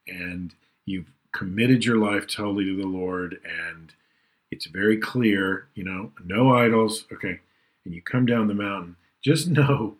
and 0.08 0.53
you've 0.86 1.12
committed 1.32 1.86
your 1.86 1.97
life 1.97 2.25
totally 2.27 2.65
to 2.65 2.75
the 2.75 2.88
Lord 2.88 3.39
and 3.43 3.93
it's 4.51 4.65
very 4.65 4.97
clear, 4.97 5.67
you 5.75 5.84
know, 5.84 6.12
no 6.25 6.51
idols, 6.55 7.05
okay, 7.13 7.39
and 7.86 7.93
you 7.93 8.01
come 8.01 8.25
down 8.25 8.47
the 8.47 8.53
mountain, 8.55 8.95
just 9.21 9.47
know 9.60 9.95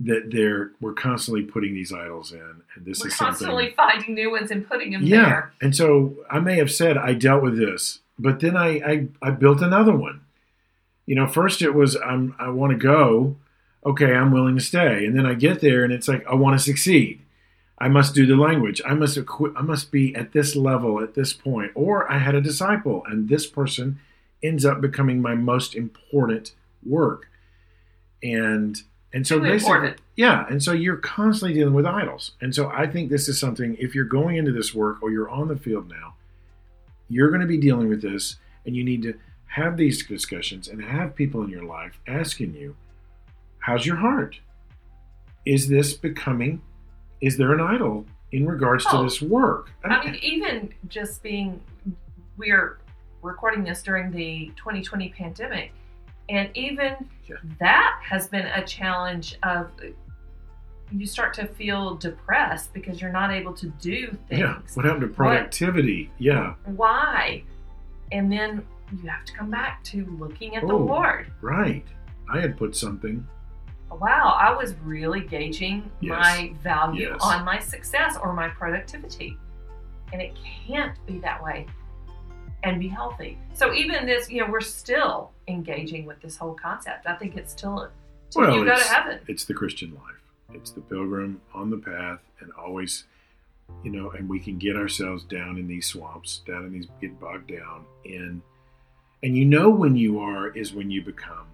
that 0.00 0.30
they're 0.30 0.70
we're 0.80 0.92
constantly 0.94 1.42
putting 1.42 1.74
these 1.74 1.92
idols 1.92 2.32
in, 2.32 2.62
and 2.74 2.86
this 2.86 3.00
We're 3.00 3.08
is 3.08 3.16
constantly 3.16 3.74
something. 3.76 3.76
finding 3.76 4.14
new 4.14 4.30
ones 4.30 4.50
and 4.52 4.66
putting 4.66 4.92
them 4.92 5.02
Yeah, 5.02 5.24
there. 5.28 5.52
and 5.60 5.74
so 5.74 6.14
I 6.30 6.38
may 6.38 6.56
have 6.58 6.70
said 6.70 6.96
I 6.96 7.14
dealt 7.14 7.42
with 7.42 7.58
this, 7.58 7.98
but 8.18 8.38
then 8.40 8.56
I 8.56 8.68
I, 8.78 9.08
I 9.20 9.30
built 9.32 9.60
another 9.60 9.94
one. 9.94 10.20
You 11.04 11.16
know, 11.16 11.26
first 11.26 11.62
it 11.62 11.74
was 11.74 11.96
I'm 11.96 12.34
I 12.38 12.48
want 12.48 12.70
to 12.72 12.78
go, 12.78 13.36
okay, 13.84 14.12
I'm 14.14 14.32
willing 14.32 14.56
to 14.56 14.62
stay, 14.62 15.04
and 15.04 15.16
then 15.16 15.26
I 15.26 15.34
get 15.34 15.60
there 15.60 15.84
and 15.84 15.92
it's 15.92 16.08
like 16.08 16.26
I 16.26 16.34
want 16.34 16.58
to 16.58 16.64
succeed. 16.64 17.20
I 17.80 17.88
must 17.88 18.14
do 18.14 18.26
the 18.26 18.36
language. 18.36 18.82
I 18.84 18.94
must 18.94 19.18
I 19.56 19.62
must 19.62 19.92
be 19.92 20.14
at 20.16 20.32
this 20.32 20.56
level 20.56 21.00
at 21.00 21.14
this 21.14 21.32
point. 21.32 21.70
Or 21.74 22.10
I 22.10 22.18
had 22.18 22.34
a 22.34 22.40
disciple, 22.40 23.04
and 23.06 23.28
this 23.28 23.46
person 23.46 24.00
ends 24.42 24.64
up 24.64 24.80
becoming 24.80 25.22
my 25.22 25.34
most 25.34 25.74
important 25.74 26.52
work. 26.84 27.28
And 28.22 28.82
and 29.12 29.26
so 29.26 29.36
Too 29.36 29.44
basically, 29.44 29.74
important. 29.74 30.00
yeah. 30.16 30.44
And 30.50 30.62
so 30.62 30.72
you're 30.72 30.96
constantly 30.96 31.54
dealing 31.54 31.72
with 31.74 31.86
idols. 31.86 32.32
And 32.40 32.54
so 32.54 32.68
I 32.68 32.86
think 32.86 33.10
this 33.10 33.28
is 33.28 33.38
something. 33.40 33.76
If 33.78 33.94
you're 33.94 34.04
going 34.04 34.36
into 34.36 34.52
this 34.52 34.74
work 34.74 35.02
or 35.02 35.10
you're 35.10 35.30
on 35.30 35.48
the 35.48 35.56
field 35.56 35.88
now, 35.88 36.14
you're 37.08 37.28
going 37.28 37.40
to 37.40 37.46
be 37.46 37.58
dealing 37.58 37.88
with 37.88 38.02
this, 38.02 38.36
and 38.66 38.76
you 38.76 38.84
need 38.84 39.02
to 39.02 39.14
have 39.52 39.76
these 39.76 40.04
discussions 40.04 40.68
and 40.68 40.82
have 40.82 41.14
people 41.14 41.42
in 41.42 41.48
your 41.48 41.64
life 41.64 41.98
asking 42.06 42.54
you, 42.54 42.76
"How's 43.68 43.84
your 43.84 43.96
heart? 43.96 44.40
Is 45.44 45.68
this 45.68 45.92
becoming? 45.92 46.62
Is 47.20 47.36
there 47.36 47.52
an 47.52 47.60
idol 47.60 48.06
in 48.32 48.46
regards 48.46 48.84
to 48.86 48.96
Oh. 48.96 49.02
this 49.02 49.20
work?" 49.20 49.70
I 49.84 50.02
mean, 50.06 50.14
even 50.22 50.72
just 50.88 51.22
being, 51.22 51.60
we're 52.38 52.78
recording 53.20 53.64
this 53.64 53.82
during 53.82 54.10
the 54.10 54.50
2020 54.56 55.10
pandemic, 55.10 55.72
and 56.30 56.48
even 56.56 56.96
Yeah. 57.26 57.36
that 57.58 58.00
has 58.04 58.26
been 58.28 58.46
a 58.46 58.64
challenge 58.64 59.36
of 59.42 59.70
you 60.90 61.04
start 61.04 61.34
to 61.34 61.46
feel 61.46 61.96
depressed 61.96 62.72
because 62.72 63.02
you're 63.02 63.12
not 63.12 63.30
able 63.30 63.52
to 63.52 63.66
do 63.80 64.06
things. 64.28 64.40
yeah. 64.40 64.60
What 64.72 64.86
happened 64.86 65.02
to 65.02 65.08
productivity? 65.08 66.10
Yeah. 66.16 66.54
Why? 66.64 67.42
And 68.12 68.32
then 68.32 68.64
you 69.02 69.06
have 69.10 69.26
to 69.26 69.34
come 69.34 69.50
back 69.50 69.84
to 69.84 70.06
looking 70.18 70.56
at 70.56 70.66
the 70.66 70.72
Oh. 70.72 70.78
Lord. 70.78 71.30
Right. 71.42 71.84
I 72.32 72.40
had 72.40 72.56
put 72.56 72.74
something. 72.74 73.26
Wow, 73.90 74.36
I 74.38 74.52
was 74.54 74.74
really 74.84 75.20
gauging 75.20 75.90
Yes. 76.00 76.10
my 76.10 76.52
value 76.62 77.08
Yes. 77.10 77.20
on 77.22 77.44
my 77.44 77.58
success 77.58 78.16
or 78.22 78.32
my 78.32 78.48
productivity. 78.48 79.36
And 80.12 80.22
it 80.22 80.36
can't 80.66 80.94
be 81.06 81.18
that 81.20 81.42
way 81.42 81.66
and 82.62 82.80
be 82.80 82.88
healthy. 82.88 83.38
So 83.54 83.72
even 83.74 84.06
this, 84.06 84.30
you 84.30 84.40
know, 84.44 84.50
we're 84.50 84.60
still 84.60 85.32
engaging 85.48 86.06
with 86.06 86.20
this 86.20 86.36
whole 86.36 86.54
concept. 86.54 87.06
I 87.06 87.14
think 87.16 87.36
it's 87.36 87.52
still 87.52 87.90
till 88.30 88.42
Well, 88.42 88.56
you 88.56 88.64
go 88.64 88.76
to 88.76 88.82
heaven. 88.84 89.20
It's 89.26 89.44
the 89.44 89.54
Christian 89.54 89.94
life. 89.94 90.22
It's 90.54 90.70
the 90.70 90.80
pilgrim 90.80 91.40
on 91.54 91.68
the 91.70 91.76
path, 91.76 92.20
and 92.40 92.50
always, 92.52 93.04
you 93.84 93.90
know, 93.90 94.10
and 94.12 94.28
we 94.28 94.38
can 94.40 94.56
get 94.58 94.76
ourselves 94.76 95.24
down 95.24 95.58
in 95.58 95.66
these 95.66 95.86
swamps, 95.86 96.38
down 96.46 96.64
in 96.64 96.72
these, 96.72 96.88
get 97.00 97.20
bogged 97.20 97.48
down 97.48 97.84
in, 98.04 98.42
and 99.22 99.36
you 99.36 99.44
know 99.44 99.68
when 99.68 99.94
you 99.96 100.20
are 100.20 100.48
is 100.48 100.72
when 100.72 100.90
you 100.90 101.02
become 101.02 101.46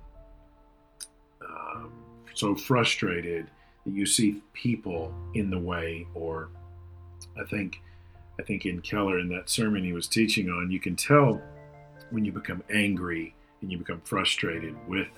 um, 1.42 1.92
so 2.34 2.54
frustrated 2.54 3.48
that 3.84 3.92
you 3.92 4.06
see 4.06 4.42
people 4.52 5.14
in 5.34 5.50
the 5.50 5.58
way, 5.58 6.06
or 6.14 6.48
I 7.40 7.44
think, 7.44 7.80
I 8.38 8.42
think 8.42 8.66
in 8.66 8.80
Keller 8.80 9.18
in 9.18 9.28
that 9.28 9.48
sermon 9.48 9.84
he 9.84 9.92
was 9.92 10.08
teaching 10.08 10.48
on, 10.48 10.70
you 10.70 10.80
can 10.80 10.96
tell 10.96 11.40
when 12.10 12.24
you 12.24 12.32
become 12.32 12.62
angry 12.70 13.34
and 13.60 13.70
you 13.70 13.78
become 13.78 14.00
frustrated 14.02 14.76
with 14.88 15.08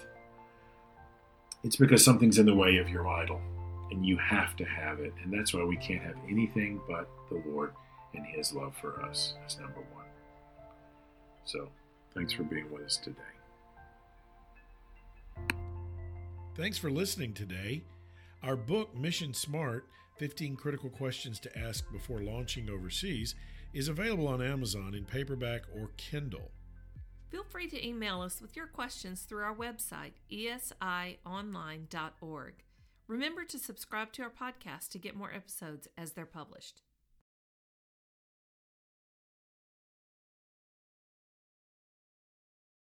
it's 1.67 1.77
because 1.77 2.05
something's 2.05 2.39
in 2.39 2.47
the 2.47 2.55
way 2.55 2.77
of 2.77 2.89
your 2.89 3.09
idol 3.09 3.41
and 3.91 4.07
you 4.07 4.17
have 4.19 4.55
to 4.57 4.65
have 4.65 5.01
it. 5.01 5.13
And 5.23 5.33
that's 5.33 5.53
why 5.53 5.65
we 5.65 5.77
can't 5.77 6.03
have 6.03 6.17
anything 6.29 6.81
but 6.89 7.09
the 7.29 7.43
lord 7.45 7.73
and 8.15 8.25
his 8.25 8.53
love 8.53 8.75
for 8.81 9.03
us 9.03 9.35
as 9.45 9.59
number 9.59 9.81
one. 9.93 10.05
So 11.45 11.69
thanks 12.15 12.33
for 12.33 12.45
being 12.45 12.71
with 12.71 12.85
us 12.85 12.97
today 12.97 13.36
thanks 16.57 16.79
for 16.79 16.91
listening 16.91 17.33
today 17.33 17.83
our 18.43 18.57
book 18.57 18.95
mission 18.97 19.33
smart 19.35 19.87
15 20.17 20.57
critical 20.57 20.91
questions 20.91 21.39
to 21.39 21.59
ask 21.59 21.91
before 21.93 22.21
launching 22.21 22.71
overseas 22.71 23.35
is 23.75 23.89
available 23.89 24.29
on 24.29 24.43
amazon 24.43 24.95
in 24.95 25.05
paperback 25.05 25.63
or 25.75 25.91
kindle 25.97 26.51
Feel 27.29 27.45
free 27.45 27.69
to 27.69 27.87
email 27.87 28.23
us 28.23 28.41
with 28.41 28.57
your 28.57 28.69
questions 28.69 29.23
through 29.23 29.43
our 29.43 29.55
website, 29.55 30.13
esionline.org. 30.33 32.55
Remember 33.09 33.45
to 33.45 33.59
subscribe 33.59 34.13
to 34.13 34.23
our 34.23 34.31
podcast 34.31 34.91
to 34.91 34.99
get 34.99 35.17
more 35.17 35.33
episodes 35.33 35.89
as 35.99 36.13
they're 36.13 36.25
published. 36.25 36.83